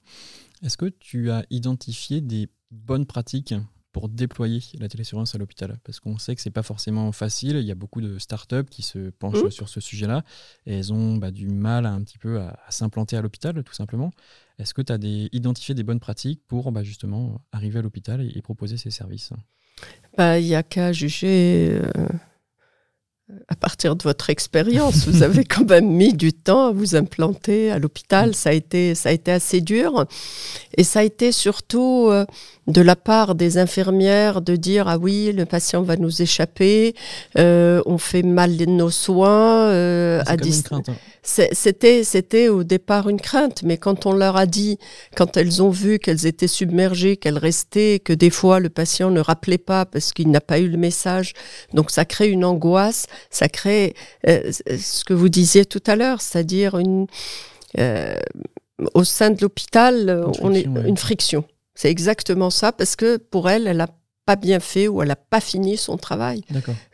Est-ce 0.65 0.78
que 0.78 0.88
tu 0.88 1.30
as 1.30 1.45
identifié 1.51 2.21
des 2.21 2.49
bonnes 2.71 3.06
pratiques 3.06 3.54
pour 3.91 4.10
déployer 4.10 4.63
la 4.80 4.89
télésurveillance 4.89 5.36
à 5.36 5.38
l'hôpital? 5.38 5.78
Parce 5.84 5.99
qu'on 5.99 6.17
sait 6.17 6.34
que 6.34 6.41
c'est 6.41 6.49
pas 6.49 6.63
forcément 6.63 7.12
facile. 7.12 7.58
Il 7.58 7.65
y 7.65 7.71
a 7.71 7.75
beaucoup 7.75 8.01
de 8.01 8.17
startups 8.17 8.65
qui 8.71 8.82
se 8.82 9.12
penchent 9.12 9.43
mmh. 9.43 9.51
sur 9.51 9.69
ce 9.69 9.80
sujet-là 9.80 10.23
et 10.65 10.80
elles 10.80 10.91
ont 10.91 11.17
bah, 11.17 11.30
du 11.30 11.47
mal 11.49 11.86
un 11.86 12.01
petit 12.01 12.17
peu 12.17 12.39
à, 12.39 12.58
s'implanter 12.69 13.15
à 13.15 13.21
l'hôpital, 13.21 13.63
tout 13.63 13.75
simplement. 13.75 14.10
Est-ce 14.58 14.73
que 14.73 14.82
tu 14.82 14.91
as 14.91 14.97
des, 14.97 15.30
identifié 15.34 15.75
des 15.75 15.84
bonnes 15.84 15.99
pratiques 15.99 16.41
pour 16.47 16.71
bah, 16.71 16.84
justement 16.84 17.41
arriver 17.51 17.78
à 17.78 17.82
l'hôpital 17.84 18.21
et, 18.21 18.41
proposer 18.41 18.78
ces 18.78 18.89
services? 18.89 19.34
Bah, 20.17 20.39
Il 20.39 20.47
n'y 20.47 20.56
a 20.56 20.63
qu'à 20.63 20.91
juger. 20.93 21.80
Euh, 21.80 22.08
à 23.47 23.55
partir 23.55 23.95
de 23.95 24.03
votre 24.03 24.29
expérience, 24.29 25.07
vous 25.07 25.23
avez 25.23 25.43
quand 25.45 25.67
même 25.67 25.89
mis 25.89 26.13
du 26.13 26.31
temps 26.31 26.67
à 26.67 26.71
vous 26.71 26.95
implanter 26.95 27.71
à 27.71 27.79
l'hôpital. 27.79 28.35
Ça 28.35 28.51
a 28.51 28.53
été, 28.53 28.93
ça 28.93 29.09
a 29.09 29.11
été 29.11 29.31
assez 29.31 29.61
dur, 29.61 30.05
et 30.77 30.83
ça 30.83 30.99
a 30.99 31.03
été 31.03 31.31
surtout 31.31 32.07
euh, 32.09 32.25
de 32.67 32.81
la 32.81 32.95
part 32.95 33.33
des 33.33 33.57
infirmières 33.57 34.41
de 34.41 34.55
dire 34.55 34.88
ah 34.88 34.97
oui 34.97 35.31
le 35.31 35.45
patient 35.45 35.81
va 35.81 35.97
nous 35.97 36.21
échapper, 36.21 36.93
euh, 37.38 37.81
on 37.88 37.97
fait 37.97 38.23
mal 38.23 38.55
nos 38.67 38.91
soins 38.91 39.69
euh, 39.69 40.21
ah, 40.25 40.31
à 40.31 40.38
distance. 40.38 40.88
Hein. 40.88 40.95
C'était 41.27 42.03
c'était 42.03 42.49
au 42.49 42.63
départ 42.63 43.09
une 43.09 43.19
crainte, 43.19 43.63
mais 43.63 43.77
quand 43.77 44.05
on 44.05 44.13
leur 44.13 44.38
a 44.38 44.45
dit, 44.45 44.77
quand 45.15 45.38
elles 45.38 45.63
ont 45.63 45.71
vu 45.71 45.97
qu'elles 45.97 46.27
étaient 46.27 46.47
submergées, 46.47 47.17
qu'elles 47.17 47.39
restaient, 47.39 47.99
que 47.99 48.13
des 48.13 48.29
fois 48.29 48.59
le 48.59 48.69
patient 48.69 49.09
ne 49.09 49.19
rappelait 49.19 49.57
pas 49.57 49.85
parce 49.85 50.13
qu'il 50.13 50.29
n'a 50.29 50.39
pas 50.39 50.59
eu 50.59 50.69
le 50.69 50.77
message, 50.77 51.33
donc 51.73 51.89
ça 51.89 52.05
crée 52.05 52.29
une 52.29 52.45
angoisse, 52.45 53.07
ça 53.31 53.49
crée 53.49 53.95
euh, 54.27 54.51
ce 54.51 55.03
que 55.03 55.13
vous 55.13 55.29
disiez 55.29 55.65
tout 55.65 55.83
à 55.88 55.95
l'heure, 55.95 56.21
c'est-à-dire 56.21 56.77
une 56.77 57.07
euh, 57.79 58.15
au 58.93 59.03
sein 59.03 59.31
de 59.31 59.41
l'hôpital, 59.41 60.25
on 60.41 60.53
est 60.53 60.63
une 60.63 60.97
friction. 60.97 61.43
C'est 61.73 61.89
exactement 61.89 62.49
ça, 62.49 62.71
parce 62.71 62.95
que 62.95 63.17
pour 63.17 63.49
elle, 63.49 63.67
elle 63.67 63.77
n'a 63.77 63.88
pas 64.25 64.35
bien 64.35 64.59
fait 64.59 64.88
ou 64.88 65.01
elle 65.01 65.09
n'a 65.09 65.15
pas 65.15 65.39
fini 65.39 65.77
son 65.77 65.97
travail. 65.97 66.43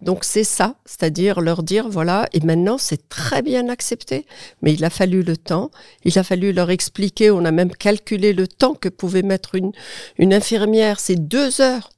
Donc 0.01 0.23
c'est 0.23 0.43
ça, 0.43 0.75
c'est-à-dire 0.85 1.41
leur 1.41 1.63
dire, 1.63 1.87
voilà, 1.89 2.27
et 2.33 2.41
maintenant 2.41 2.77
c'est 2.77 3.07
très 3.09 3.41
bien 3.41 3.69
accepté, 3.69 4.25
mais 4.61 4.73
il 4.73 4.83
a 4.83 4.89
fallu 4.89 5.23
le 5.23 5.37
temps, 5.37 5.71
il 6.03 6.17
a 6.19 6.23
fallu 6.23 6.51
leur 6.51 6.69
expliquer, 6.69 7.31
on 7.31 7.45
a 7.45 7.51
même 7.51 7.71
calculé 7.71 8.33
le 8.33 8.47
temps 8.47 8.73
que 8.73 8.89
pouvait 8.89 9.23
mettre 9.23 9.55
une, 9.55 9.71
une 10.17 10.33
infirmière, 10.33 10.99
c'est 10.99 11.15
deux 11.15 11.61
heures. 11.61 11.89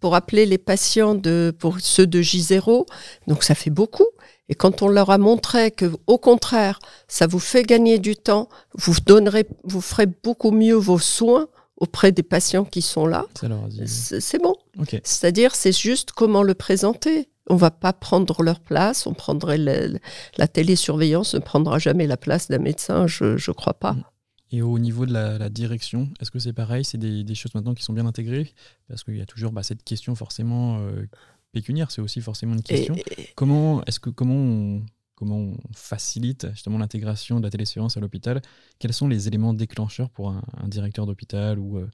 Pour 0.00 0.14
appeler 0.14 0.46
les 0.46 0.56
patients 0.56 1.14
de, 1.14 1.54
pour 1.58 1.80
ceux 1.80 2.06
de 2.06 2.22
J0, 2.22 2.86
donc 3.26 3.44
ça 3.44 3.54
fait 3.54 3.68
beaucoup. 3.68 4.06
Et 4.48 4.54
quand 4.54 4.82
on 4.82 4.88
leur 4.88 5.10
a 5.10 5.18
montré 5.18 5.70
que, 5.70 5.92
au 6.06 6.18
contraire, 6.18 6.80
ça 7.08 7.26
vous 7.26 7.38
fait 7.38 7.62
gagner 7.62 7.98
du 7.98 8.16
temps, 8.16 8.48
vous 8.74 8.94
donnerez, 9.06 9.46
vous 9.64 9.80
ferez 9.80 10.06
beaucoup 10.06 10.50
mieux 10.50 10.74
vos 10.74 10.98
soins, 10.98 11.46
auprès 11.80 12.12
des 12.12 12.22
patients 12.22 12.64
qui 12.64 12.82
sont 12.82 13.06
là, 13.06 13.26
c'est 13.74 14.42
bon. 14.42 14.54
C'est-à-dire, 15.02 15.54
c'est 15.54 15.76
juste 15.76 16.12
comment 16.12 16.42
le 16.42 16.54
présenter. 16.54 17.28
On 17.48 17.56
va 17.56 17.72
pas 17.72 17.92
prendre 17.92 18.42
leur 18.42 18.60
place, 18.60 19.06
on 19.06 19.14
prendrait 19.14 19.58
la 19.58 20.48
télésurveillance 20.48 21.34
ne 21.34 21.40
prendra 21.40 21.78
jamais 21.78 22.06
la 22.06 22.16
place 22.16 22.48
d'un 22.48 22.58
médecin, 22.58 23.08
je 23.08 23.24
ne 23.24 23.52
crois 23.52 23.74
pas. 23.74 23.94
Mm. 23.94 24.04
Et 24.52 24.62
au 24.62 24.78
niveau 24.78 25.06
de 25.06 25.12
la, 25.12 25.48
direction, 25.48 26.08
est-ce 26.20 26.30
que 26.30 26.40
c'est 26.40 26.52
pareil? 26.52 26.84
C'est 26.84 26.98
des, 26.98 27.34
choses 27.34 27.54
maintenant 27.54 27.74
qui 27.74 27.84
sont 27.84 27.92
bien 27.92 28.06
intégrées? 28.06 28.52
Parce 28.88 29.04
qu'il 29.04 29.16
y 29.16 29.20
a 29.20 29.26
toujours 29.26 29.52
bah, 29.52 29.62
cette 29.62 29.84
question 29.84 30.14
forcément 30.16 30.80
euh, 30.80 31.06
pécuniaire, 31.52 31.90
c'est 31.90 32.00
aussi 32.00 32.20
forcément 32.20 32.54
une 32.54 32.62
question. 32.62 32.96
comment 33.36 33.84
est-ce 33.84 34.00
que 34.00 34.10
comment 34.10 34.34
on, 34.34 34.82
comment 35.20 35.36
on 35.36 35.56
facilite 35.74 36.48
justement 36.52 36.78
l'intégration 36.78 37.38
de 37.40 37.44
la 37.44 37.50
télésurveillance 37.50 37.98
à 37.98 38.00
l'hôpital 38.00 38.40
Quels 38.78 38.94
sont 38.94 39.06
les 39.06 39.28
éléments 39.28 39.52
déclencheurs 39.52 40.08
pour 40.08 40.30
un, 40.30 40.42
directeur 40.66 41.04
d'hôpital 41.04 41.58
ou, 41.58 41.76
euh, 41.76 41.86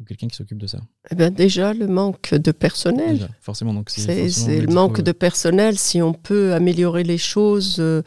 ou 0.00 0.04
quelqu'un 0.04 0.26
qui 0.26 0.34
s'occupe 0.34 0.58
de 0.58 0.66
ça? 0.66 0.80
Eh 1.12 1.14
ben 1.14 1.32
Déjà, 1.32 1.72
le 1.72 1.86
manque 1.86 2.34
de 2.34 2.50
personnel. 2.50 3.28
forcément, 3.40 3.72
donc 3.72 3.88
c'est 3.88 4.60
le 4.60 4.66
manque 4.66 5.00
de 5.00 5.12
personnel. 5.12 5.78
Si 5.78 6.02
on 6.02 6.12
peut 6.12 6.54
améliorer 6.54 7.04
les 7.04 7.18
choses 7.18 7.76
euh, 7.78 8.02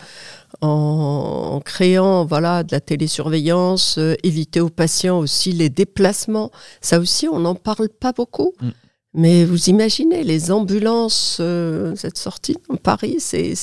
en, 0.60 1.62
créant 1.64 2.26
voilà, 2.26 2.64
de 2.64 2.74
la 2.74 2.82
télésurveillance, 2.82 3.98
euh, 3.98 4.16
éviter 4.24 4.60
aux 4.60 4.70
patients 4.70 5.20
aussi 5.20 5.54
les 5.54 5.70
déplacements, 5.70 6.52
ça 6.82 7.00
aussi, 7.00 7.30
on 7.30 7.40
n'en 7.40 7.56
parle 7.56 7.88
pas 7.88 8.12
beaucoup. 8.12 8.52
Mm. 8.60 8.70
Mais 9.16 9.44
vous 9.44 9.70
imaginez, 9.70 10.24
les 10.24 10.52
ambulances, 10.52 11.38
euh, 11.40 11.96
cette 11.96 12.18
sortie 12.18 12.56
dans 12.70 12.76
Paris, 12.76 13.18
c'est 13.20 13.56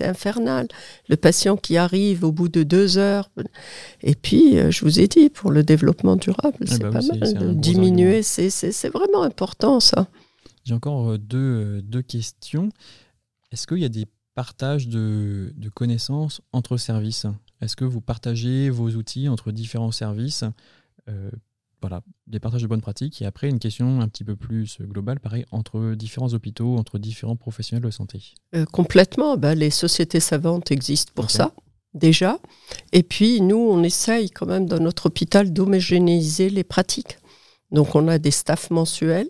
infernal. 0.00 0.66
Le 1.08 1.16
patient 1.16 1.58
qui 1.58 1.76
arrive 1.76 2.24
au 2.24 2.32
bout 2.32 2.48
de 2.48 2.62
deux 2.62 2.96
heures. 2.96 3.30
Et 4.02 4.14
puis, 4.14 4.58
euh, 4.58 4.70
je 4.70 4.82
vous 4.82 5.00
ai 5.00 5.06
dit, 5.06 5.28
pour 5.28 5.50
le 5.50 5.62
développement 5.62 6.16
durable, 6.16 6.56
ah 6.62 6.66
c'est 6.66 6.80
bah 6.80 6.90
pas 6.90 7.02
mal 7.02 7.34
de 7.34 7.52
diminuer. 7.52 8.22
C'est 8.22 8.88
vraiment 8.88 9.22
important, 9.22 9.78
ça. 9.78 10.08
J'ai 10.64 10.72
encore 10.72 11.10
euh, 11.10 11.18
deux, 11.18 11.82
deux 11.82 12.02
questions. 12.02 12.70
Est-ce 13.52 13.66
qu'il 13.66 13.78
y 13.78 13.84
a 13.84 13.90
des 13.90 14.06
partages 14.34 14.88
de, 14.88 15.52
de 15.54 15.68
connaissances 15.68 16.40
entre 16.52 16.78
services? 16.78 17.26
Est-ce 17.60 17.76
que 17.76 17.84
vous 17.84 18.00
partagez 18.00 18.70
vos 18.70 18.88
outils 18.88 19.28
entre 19.28 19.52
différents 19.52 19.92
services? 19.92 20.44
Voilà, 21.84 22.00
des 22.26 22.40
partages 22.40 22.62
de 22.62 22.66
bonnes 22.66 22.80
pratiques. 22.80 23.20
Et 23.20 23.26
après, 23.26 23.50
une 23.50 23.58
question 23.58 24.00
un 24.00 24.08
petit 24.08 24.24
peu 24.24 24.36
plus 24.36 24.78
globale, 24.80 25.20
pareil, 25.20 25.44
entre 25.50 25.94
différents 25.94 26.32
hôpitaux, 26.32 26.78
entre 26.78 26.98
différents 26.98 27.36
professionnels 27.36 27.84
de 27.84 27.90
santé. 27.90 28.32
Euh, 28.54 28.64
complètement. 28.64 29.36
Bah, 29.36 29.54
les 29.54 29.68
sociétés 29.68 30.20
savantes 30.20 30.70
existent 30.70 31.12
pour 31.14 31.30
ça, 31.30 31.52
déjà. 31.92 32.38
Et 32.92 33.02
puis, 33.02 33.42
nous, 33.42 33.58
on 33.58 33.82
essaye 33.82 34.30
quand 34.30 34.46
même 34.46 34.64
dans 34.64 34.80
notre 34.80 35.06
hôpital 35.06 35.52
d'homogénéiser 35.52 36.48
les 36.48 36.64
pratiques. 36.64 37.18
Donc, 37.70 37.94
on 37.94 38.08
a 38.08 38.18
des 38.18 38.30
staffs 38.30 38.70
mensuels 38.70 39.28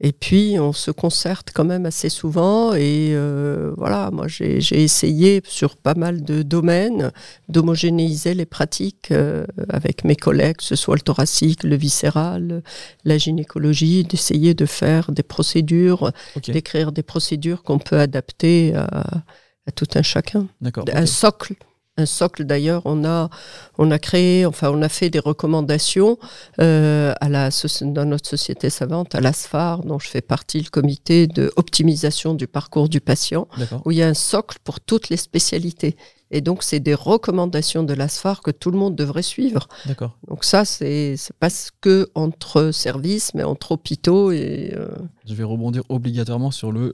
et 0.00 0.12
puis, 0.12 0.58
on 0.60 0.72
se 0.72 0.92
concerte 0.92 1.50
quand 1.52 1.64
même 1.64 1.84
assez 1.84 2.08
souvent. 2.08 2.72
Et 2.72 3.10
euh, 3.12 3.72
voilà, 3.76 4.10
moi, 4.12 4.28
j'ai 4.28 4.58
essayé 4.82 5.42
sur 5.44 5.76
pas 5.76 5.94
mal 5.94 6.22
de 6.22 6.42
domaines 6.42 7.10
d'homogénéiser 7.48 8.34
les 8.34 8.46
pratiques 8.46 9.10
euh, 9.10 9.44
avec 9.68 10.04
mes 10.04 10.14
collègues, 10.14 10.58
que 10.58 10.64
ce 10.64 10.76
soit 10.76 10.94
le 10.94 11.00
thoracique, 11.00 11.64
le 11.64 11.74
viscéral, 11.74 12.62
la 13.04 13.18
gynécologie, 13.18 14.04
d'essayer 14.04 14.54
de 14.54 14.66
faire 14.66 15.10
des 15.10 15.24
procédures, 15.24 16.12
d'écrire 16.46 16.92
des 16.92 17.02
procédures 17.02 17.64
qu'on 17.64 17.78
peut 17.80 17.98
adapter 17.98 18.76
à, 18.76 19.22
à, 19.66 19.72
tout 19.72 19.88
un 19.96 20.02
chacun. 20.02 20.46
Un 20.92 21.06
socle 21.06 21.54
un 21.98 22.06
socle 22.06 22.44
d'ailleurs. 22.44 22.82
On 22.84 23.04
a, 23.04 23.28
on 23.76 23.90
a 23.90 23.98
créé, 23.98 24.46
enfin, 24.46 24.70
on 24.70 24.80
a 24.82 24.88
fait 24.88 25.10
des 25.10 25.18
recommandations 25.18 26.18
euh, 26.60 27.12
à 27.20 27.28
la, 27.28 27.50
dans 27.82 28.04
notre 28.06 28.28
société 28.28 28.70
savante, 28.70 29.14
à 29.14 29.20
l'ASFAR, 29.20 29.84
dont 29.84 29.98
je 29.98 30.08
fais 30.08 30.22
partie, 30.22 30.60
le 30.60 30.70
comité 30.70 31.26
de 31.26 31.52
optimisation 31.56 32.34
du 32.34 32.46
parcours 32.46 32.88
du 32.88 33.00
patient, 33.00 33.48
où 33.84 33.90
il 33.90 33.98
y 33.98 34.02
a 34.02 34.08
un 34.08 34.14
socle 34.14 34.58
pour 34.64 34.80
toutes 34.80 35.10
les 35.10 35.16
spécialités. 35.16 35.96
Et 36.30 36.40
donc, 36.40 36.62
c'est 36.62 36.80
des 36.80 36.94
recommandations 36.94 37.82
de 37.82 37.94
l'ASFAR 37.94 38.42
que 38.42 38.50
tout 38.50 38.70
le 38.70 38.78
monde 38.78 38.94
devrait 38.94 39.22
suivre. 39.22 39.66
D'accord. 39.86 40.18
Donc 40.28 40.44
ça, 40.44 40.64
c'est 40.64 41.16
pas 41.40 41.48
que 41.80 42.10
entre 42.14 42.70
services, 42.70 43.32
mais 43.34 43.44
entre 43.44 43.72
hôpitaux 43.72 44.30
et. 44.30 44.74
Euh, 44.76 44.88
je 45.26 45.34
vais 45.34 45.44
rebondir 45.44 45.82
obligatoirement 45.88 46.50
sur 46.50 46.70
le 46.70 46.92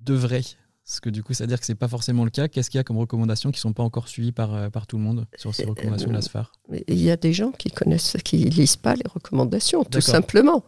devrait 0.00 0.42
Parce 0.86 1.00
que 1.00 1.08
du 1.08 1.22
coup, 1.22 1.32
ça 1.32 1.44
veut 1.44 1.48
dire 1.48 1.58
que 1.58 1.64
ce 1.64 1.72
n'est 1.72 1.76
pas 1.76 1.88
forcément 1.88 2.24
le 2.24 2.30
cas. 2.30 2.46
Qu'est-ce 2.46 2.68
qu'il 2.68 2.78
y 2.78 2.80
a 2.80 2.84
comme 2.84 2.98
recommandations 2.98 3.50
qui 3.50 3.56
ne 3.56 3.60
sont 3.62 3.72
pas 3.72 3.82
encore 3.82 4.06
suivies 4.06 4.32
par, 4.32 4.54
euh, 4.54 4.68
par 4.68 4.86
tout 4.86 4.98
le 4.98 5.02
monde 5.02 5.26
sur 5.34 5.54
ces 5.54 5.64
recommandations 5.64 6.10
de 6.10 6.14
la 6.14 6.20
SFAR 6.20 6.52
Il 6.88 7.02
y 7.02 7.10
a 7.10 7.16
des 7.16 7.32
gens 7.32 7.52
qui 7.52 7.70
connaissent, 7.70 8.18
qui 8.22 8.36
lisent 8.36 8.76
pas 8.76 8.94
les 8.94 9.08
recommandations, 9.10 9.82
tout 9.84 10.02
simplement. 10.02 10.62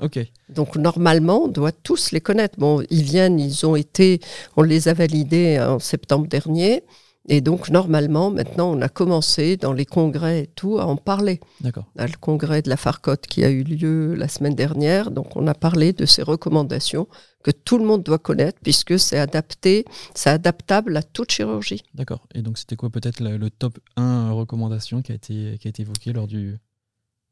Donc 0.48 0.76
normalement, 0.76 1.44
on 1.44 1.48
doit 1.48 1.72
tous 1.72 2.12
les 2.12 2.22
connaître. 2.22 2.58
Bon, 2.58 2.82
ils 2.88 3.02
viennent, 3.02 3.38
ils 3.38 3.66
ont 3.66 3.76
été, 3.76 4.20
on 4.56 4.62
les 4.62 4.88
a 4.88 4.94
validés 4.94 5.60
en 5.60 5.78
septembre 5.78 6.26
dernier. 6.28 6.82
Et 7.28 7.40
donc, 7.40 7.70
normalement, 7.70 8.30
maintenant, 8.30 8.72
on 8.72 8.80
a 8.80 8.88
commencé 8.88 9.56
dans 9.56 9.72
les 9.72 9.84
congrès 9.84 10.44
et 10.44 10.46
tout 10.46 10.78
à 10.78 10.86
en 10.86 10.96
parler. 10.96 11.40
D'accord. 11.60 11.86
Le 11.96 12.16
congrès 12.20 12.62
de 12.62 12.68
la 12.68 12.76
Farcotte 12.76 13.26
qui 13.26 13.44
a 13.44 13.50
eu 13.50 13.64
lieu 13.64 14.14
la 14.14 14.28
semaine 14.28 14.54
dernière, 14.54 15.10
donc 15.10 15.36
on 15.36 15.46
a 15.46 15.54
parlé 15.54 15.92
de 15.92 16.06
ces 16.06 16.22
recommandations 16.22 17.08
que 17.42 17.50
tout 17.50 17.78
le 17.78 17.84
monde 17.84 18.02
doit 18.02 18.18
connaître 18.18 18.58
puisque 18.62 18.98
c'est 18.98 19.18
adapté, 19.18 19.84
c'est 20.14 20.30
adaptable 20.30 20.96
à 20.96 21.02
toute 21.02 21.32
chirurgie. 21.32 21.82
D'accord. 21.94 22.26
Et 22.34 22.42
donc, 22.42 22.58
c'était 22.58 22.76
quoi 22.76 22.90
peut-être 22.90 23.20
le, 23.20 23.50
top 23.50 23.78
1 23.96 24.30
recommandation 24.32 25.02
qui 25.02 25.12
a 25.12 25.14
été, 25.14 25.58
qui 25.60 25.66
a 25.66 25.70
été 25.70 25.82
évoqué 25.82 26.12
lors 26.12 26.26
du, 26.26 26.58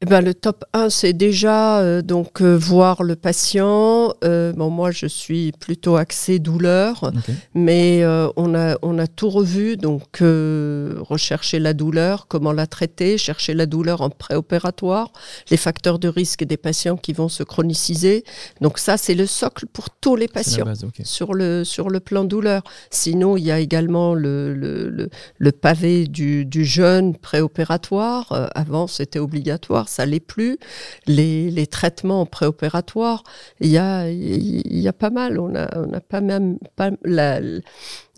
eh 0.04 0.06
ben, 0.06 0.20
le 0.20 0.34
top 0.34 0.66
1, 0.74 0.90
c'est 0.90 1.14
déjà 1.14 1.80
euh, 1.80 2.02
donc 2.02 2.42
euh, 2.42 2.54
voir 2.58 3.02
le 3.02 3.16
patient. 3.16 4.12
Euh, 4.22 4.52
bon, 4.52 4.68
moi, 4.68 4.90
je 4.90 5.06
suis 5.06 5.50
plutôt 5.52 5.96
axé 5.96 6.38
douleur, 6.38 7.10
mais 7.54 8.04
on, 8.36 8.54
a, 8.54 8.76
on 8.82 8.98
a 8.98 9.06
tout 9.06 9.30
revu. 9.30 9.78
Donc, 9.78 10.18
rechercher 10.20 11.58
la 11.58 11.72
douleur, 11.72 12.26
comment 12.28 12.52
la 12.52 12.66
traiter, 12.66 13.16
chercher 13.16 13.54
la 13.54 13.64
douleur 13.64 14.02
en 14.02 14.10
préopératoire, 14.10 15.10
les 15.50 15.56
facteurs 15.56 15.98
de 15.98 16.08
risque 16.08 16.44
des 16.44 16.58
patients 16.58 16.98
qui 16.98 17.14
vont 17.14 17.30
se 17.30 17.42
chroniciser. 17.42 18.24
Donc, 18.60 18.76
ça, 18.76 18.98
c'est 18.98 19.14
le 19.14 19.24
socle 19.24 19.64
pour 19.72 19.88
tous 19.88 20.16
les 20.16 20.28
patients 20.28 20.66
sur, 21.02 21.32
le, 21.32 21.64
sur 21.64 21.88
le 21.88 22.00
plan 22.00 22.24
douleur. 22.24 22.62
Sinon, 22.90 23.38
il 23.38 23.44
y 23.44 23.50
a 23.50 23.58
également 23.58 24.12
le, 24.12 24.52
le, 24.52 25.08
le, 25.38 25.52
pavé 25.52 26.06
du, 26.08 26.44
du 26.44 26.66
jeûne 26.66 27.16
préopératoire. 27.16 28.50
avant, 28.54 28.86
c'était 28.86 29.18
obligatoire 29.18 29.88
ça 29.94 30.06
l'est 30.06 30.20
plus. 30.20 30.58
Les, 31.06 31.66
traitements 31.66 32.26
préopératoires, 32.26 33.22
il 33.60 33.68
y 33.68 33.78
a, 33.78 34.10
il 34.10 34.78
y 34.78 34.88
a 34.88 34.92
pas 34.92 35.10
mal. 35.10 35.38
On 35.38 35.54
a, 35.54 35.68
on 35.78 35.92
a 35.92 36.00
pas 36.00 36.20
même 36.20 36.58
pas 36.76 36.90
la, 37.04 37.40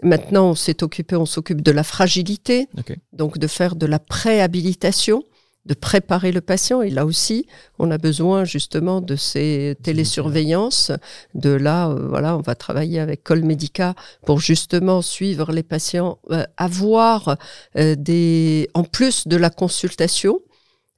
maintenant 0.02 0.50
on 0.50 0.54
s'est 0.54 0.82
occupé, 0.82 1.16
on 1.16 1.26
s'occupe 1.26 1.62
de 1.62 1.70
la 1.70 1.84
fragilité, 1.84 2.68
donc 3.12 3.38
de 3.38 3.46
faire 3.46 3.76
de 3.76 3.86
la 3.86 3.98
préhabilitation 3.98 5.22
de 5.66 5.74
préparer 5.74 6.32
le 6.32 6.40
patient. 6.40 6.80
Et 6.80 6.90
là 6.90 7.04
aussi, 7.04 7.46
on 7.78 7.90
a 7.90 7.98
besoin 7.98 8.44
justement 8.44 9.00
de 9.00 9.16
ces 9.16 9.76
télésurveillances. 9.82 10.92
De 11.34 11.50
là, 11.50 11.90
euh, 11.90 12.06
voilà, 12.08 12.36
on 12.36 12.40
va 12.40 12.54
travailler 12.54 13.00
avec 13.00 13.22
Colmedica 13.24 13.94
pour 14.24 14.40
justement 14.40 15.02
suivre 15.02 15.52
les 15.52 15.64
patients, 15.64 16.18
euh, 16.30 16.44
avoir 16.56 17.36
euh, 17.76 17.96
des, 17.96 18.70
en 18.74 18.84
plus 18.84 19.26
de 19.26 19.36
la 19.36 19.50
consultation, 19.50 20.40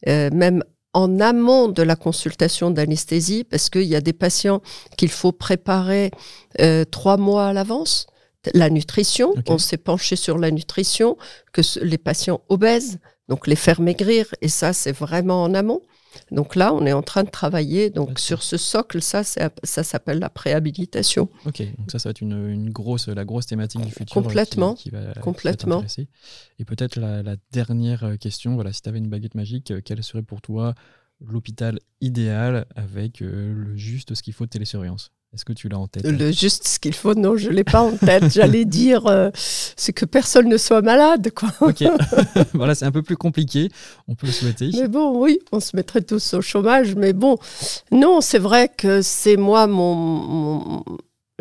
euh, 0.06 0.30
même 0.32 0.62
en 0.94 1.20
amont 1.20 1.68
de 1.68 1.82
la 1.82 1.96
consultation 1.96 2.70
d'anesthésie, 2.70 3.44
parce 3.44 3.70
qu'il 3.70 3.82
y 3.82 3.96
a 3.96 4.00
des 4.00 4.12
patients 4.12 4.62
qu'il 4.96 5.10
faut 5.10 5.32
préparer 5.32 6.10
euh, 6.60 6.84
trois 6.84 7.16
mois 7.16 7.48
à 7.48 7.52
l'avance. 7.52 8.06
La 8.54 8.70
nutrition, 8.70 9.34
on 9.48 9.58
s'est 9.58 9.76
penché 9.76 10.16
sur 10.16 10.38
la 10.38 10.50
nutrition, 10.50 11.16
que 11.52 11.60
les 11.82 11.98
patients 11.98 12.40
obèses, 12.48 12.98
donc 13.28 13.46
les 13.46 13.56
faire 13.56 13.80
maigrir, 13.80 14.34
et 14.40 14.48
ça 14.48 14.72
c'est 14.72 14.92
vraiment 14.92 15.42
en 15.42 15.54
amont. 15.54 15.82
Donc 16.30 16.56
là, 16.56 16.72
on 16.74 16.86
est 16.86 16.92
en 16.92 17.02
train 17.02 17.24
de 17.24 17.30
travailler 17.30 17.90
donc 17.90 18.18
sur 18.18 18.42
ce 18.42 18.56
socle. 18.56 19.02
Ça, 19.02 19.22
ça 19.24 19.84
s'appelle 19.84 20.18
la 20.18 20.30
préhabilitation. 20.30 21.28
Ok, 21.46 21.62
donc 21.78 21.90
ça, 21.90 21.98
ça 21.98 22.08
va 22.08 22.10
être 22.10 22.20
une, 22.20 22.70
grosse, 22.70 23.08
la 23.08 23.24
grosse 23.24 23.46
thématique 23.46 23.80
du 23.80 23.90
futur. 23.90 24.14
Complètement. 24.14 24.74
Qui, 24.74 24.90
va, 24.90 25.12
complètement. 25.14 25.84
Et 26.58 26.64
peut-être 26.64 26.96
la, 26.96 27.22
la, 27.22 27.36
dernière 27.52 28.04
euh, 28.04 28.16
question. 28.16 28.54
Voilà, 28.54 28.72
si 28.72 28.82
tu 28.82 28.88
avais 28.88 28.98
une 28.98 29.08
baguette 29.08 29.34
magique, 29.34 29.70
euh, 29.70 29.80
quelle 29.84 30.02
serait 30.02 30.22
pour 30.22 30.40
toi 30.40 30.74
l'hôpital 31.20 31.78
idéal 32.00 32.66
avec 32.74 33.22
euh, 33.22 33.52
le 33.52 33.76
juste 33.76 34.14
ce 34.14 34.22
qu'il 34.22 34.32
faut 34.32 34.44
de 34.44 34.50
télésurveillance? 34.50 35.12
Est-ce 35.34 35.44
que 35.44 35.52
tu 35.52 35.68
l'as 35.68 35.78
en 35.78 35.88
tête 35.88 36.06
Le 36.06 36.32
juste 36.32 36.66
ce 36.66 36.78
qu'il 36.78 36.94
faut, 36.94 37.14
non, 37.14 37.36
je 37.36 37.50
ne 37.50 37.54
l'ai 37.54 37.64
pas 37.64 37.82
en 37.82 37.92
tête. 37.92 38.28
J'allais 38.32 38.64
dire, 38.64 39.06
euh, 39.06 39.30
c'est 39.34 39.92
que 39.92 40.06
personne 40.06 40.48
ne 40.48 40.56
soit 40.56 40.80
malade. 40.80 41.30
Quoi. 41.34 41.50
ok, 41.60 41.84
voilà, 42.54 42.74
c'est 42.74 42.86
un 42.86 42.90
peu 42.90 43.02
plus 43.02 43.16
compliqué, 43.16 43.68
on 44.06 44.14
peut 44.14 44.26
le 44.26 44.32
souhaiter. 44.32 44.70
Mais 44.72 44.88
bon, 44.88 45.20
oui, 45.20 45.38
on 45.52 45.60
se 45.60 45.76
mettrait 45.76 46.00
tous 46.00 46.32
au 46.34 46.40
chômage, 46.40 46.94
mais 46.94 47.12
bon, 47.12 47.36
non, 47.92 48.22
c'est 48.22 48.38
vrai 48.38 48.70
que 48.74 49.02
c'est 49.02 49.36
moi 49.36 49.66
mon, 49.66 50.82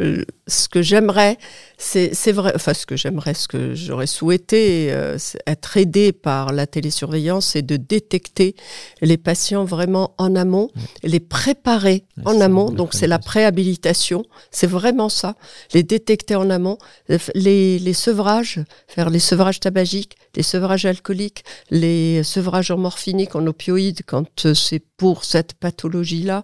euh, 0.02 0.26
ce 0.48 0.70
que 0.70 0.82
j'aimerais, 0.82 1.38
c'est 1.78 2.32
vrai, 2.32 2.54
enfin 2.56 2.74
ce 2.74 2.86
que 2.86 2.96
j'aimerais, 2.96 3.34
ce 3.34 3.48
que 3.48 3.76
j'aurais 3.76 4.08
souhaité, 4.08 4.88
euh, 4.92 5.18
être 5.46 5.78
aidé 5.78 6.12
par 6.12 6.54
la 6.54 6.66
télésurveillance, 6.66 7.48
c'est 7.48 7.62
de 7.62 7.76
détecter 7.76 8.56
les 9.02 9.18
patients 9.18 9.66
vraiment 9.66 10.16
en 10.18 10.36
amont, 10.36 10.70
les 11.04 11.20
préparer 11.20 12.06
en 12.26 12.40
amont. 12.42 12.72
Donc 12.72 12.94
c'est 12.94 13.08
la 13.08 13.20
préhabilitation, 13.20 14.26
c'est 14.52 14.68
vraiment 14.68 15.10
ça, 15.10 15.36
les 15.74 15.84
détecter 15.84 16.36
en 16.36 16.50
amont, 16.50 16.78
les, 17.36 17.78
les 17.78 17.94
sevrages, 17.94 18.60
faire 18.88 19.10
les 19.10 19.20
sevrages 19.20 19.60
tabagiques, 19.60 20.18
les 20.36 20.44
sevrages 20.44 20.86
alcooliques, 20.86 21.44
les 21.70 22.24
sevrages 22.24 22.72
en 22.72 22.78
morphinique, 22.78 23.36
en 23.36 23.46
opioïdes 23.46 24.02
quand 24.06 24.46
euh, 24.46 24.54
c'est 24.54 24.82
pour 24.98 25.26
cette 25.26 25.54
pathologie-là, 25.54 26.44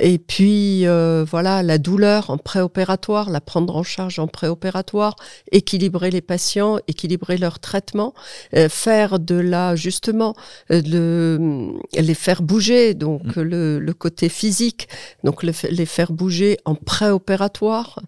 et 0.00 0.18
puis 0.18 0.84
voilà 0.84 1.62
la 1.62 1.78
douleur 1.78 2.28
en 2.28 2.36
préopératoire 2.36 3.30
la 3.36 3.42
prendre 3.42 3.76
en 3.76 3.82
charge 3.82 4.18
en 4.18 4.28
préopératoire, 4.28 5.14
équilibrer 5.52 6.10
les 6.10 6.22
patients, 6.22 6.78
équilibrer 6.88 7.36
leur 7.36 7.58
traitement, 7.58 8.14
euh, 8.54 8.70
faire 8.70 9.18
de 9.18 9.34
la 9.34 9.76
justement 9.76 10.34
euh, 10.70 11.70
les 11.92 12.14
faire 12.14 12.40
bouger, 12.40 12.94
donc 12.94 13.36
mm. 13.36 13.42
le, 13.42 13.92
côté 13.92 14.30
physique, 14.30 14.88
donc 15.22 15.42
les 15.42 15.86
faire 15.86 16.12
bouger 16.12 16.56
en 16.64 16.74
préopératoire. 16.74 18.00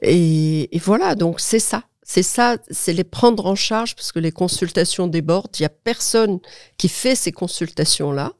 Et, 0.00 0.74
et 0.74 0.78
voilà, 0.78 1.14
donc 1.14 1.40
c'est 1.40 1.64
ça. 1.72 1.84
C'est 2.02 2.22
ça, 2.22 2.56
c'est 2.70 2.94
les 2.94 3.04
prendre 3.04 3.46
en 3.46 3.54
charge 3.54 3.94
parce 3.94 4.10
que 4.10 4.18
les 4.18 4.32
consultations 4.32 5.06
débordent. 5.06 5.54
Il 5.58 5.62
n'y 5.62 5.66
a 5.66 5.76
personne 5.92 6.40
qui 6.78 6.88
fait 6.88 7.14
ces 7.14 7.32
consultations-là 7.32 8.32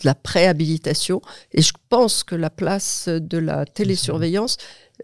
de 0.00 0.06
la 0.06 0.14
préhabilitation. 0.14 1.20
Et 1.52 1.62
je 1.62 1.72
pense 1.88 2.24
que 2.24 2.34
la 2.34 2.50
place 2.50 3.08
de 3.08 3.38
la 3.38 3.64
télésurveillance 3.64 4.56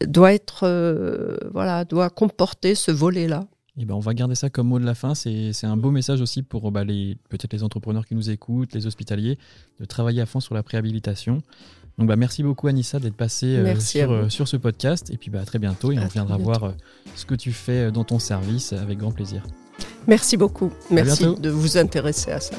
doit 0.07 0.33
être, 0.33 0.61
euh, 0.65 1.37
voilà, 1.53 1.85
doit 1.85 2.11
comporter 2.11 2.75
ce 2.75 2.91
volet-là. 2.91 3.47
Et 3.77 3.83
eh 3.83 3.85
ben 3.85 3.95
on 3.95 4.01
va 4.01 4.13
garder 4.13 4.35
ça 4.35 4.51
comme 4.51 4.67
mot 4.67 4.81
de 4.81 4.85
la 4.85 4.97
fin. 4.97 5.15
C'est 5.15 5.65
un 5.65 5.77
beau 5.77 5.93
message 5.93 6.21
aussi 6.21 6.43
pour 6.43 6.73
bah, 6.73 6.85
peut-être 6.85 7.53
les 7.53 7.63
entrepreneurs 7.63 8.07
qui 8.07 8.17
nous 8.17 8.29
écoutent, 8.29 8.75
les 8.75 8.89
hospitaliers, 8.89 9.39
de 9.79 9.85
travailler 9.85 10.21
à 10.21 10.27
fond 10.27 10.41
sur 10.41 10.57
la 10.57 10.65
préhabilitation. 10.65 11.43
Donc 11.97 12.09
bah, 12.09 12.17
merci 12.17 12.43
beaucoup 12.43 12.67
Anissa 12.67 12.99
d'être 12.99 13.15
passée 13.15 13.57
euh, 13.57 13.79
sur, 13.79 14.11
euh, 14.11 14.29
sur, 14.29 14.49
ce 14.49 14.57
podcast. 14.57 15.11
Et 15.11 15.17
puis 15.17 15.31
bah, 15.31 15.41
à 15.43 15.45
très 15.45 15.61
bientôt 15.61 15.93
et 15.93 15.99
on 15.99 16.09
viendra 16.09 16.37
voir 16.39 16.75
ce 17.15 17.25
que 17.25 17.37
tu 17.37 17.53
fais 17.53 17.93
dans 17.93 18.03
ton 18.03 18.19
service 18.19 18.73
avec 18.73 18.99
grand 18.99 19.13
plaisir. 19.13 19.45
Merci 20.09 20.37
beaucoup. 20.37 20.73
Merci 20.91 21.27
de 21.37 21.49
vous 21.49 21.79
intéresser 21.79 22.33
à 22.33 22.41
ça. 22.41 22.57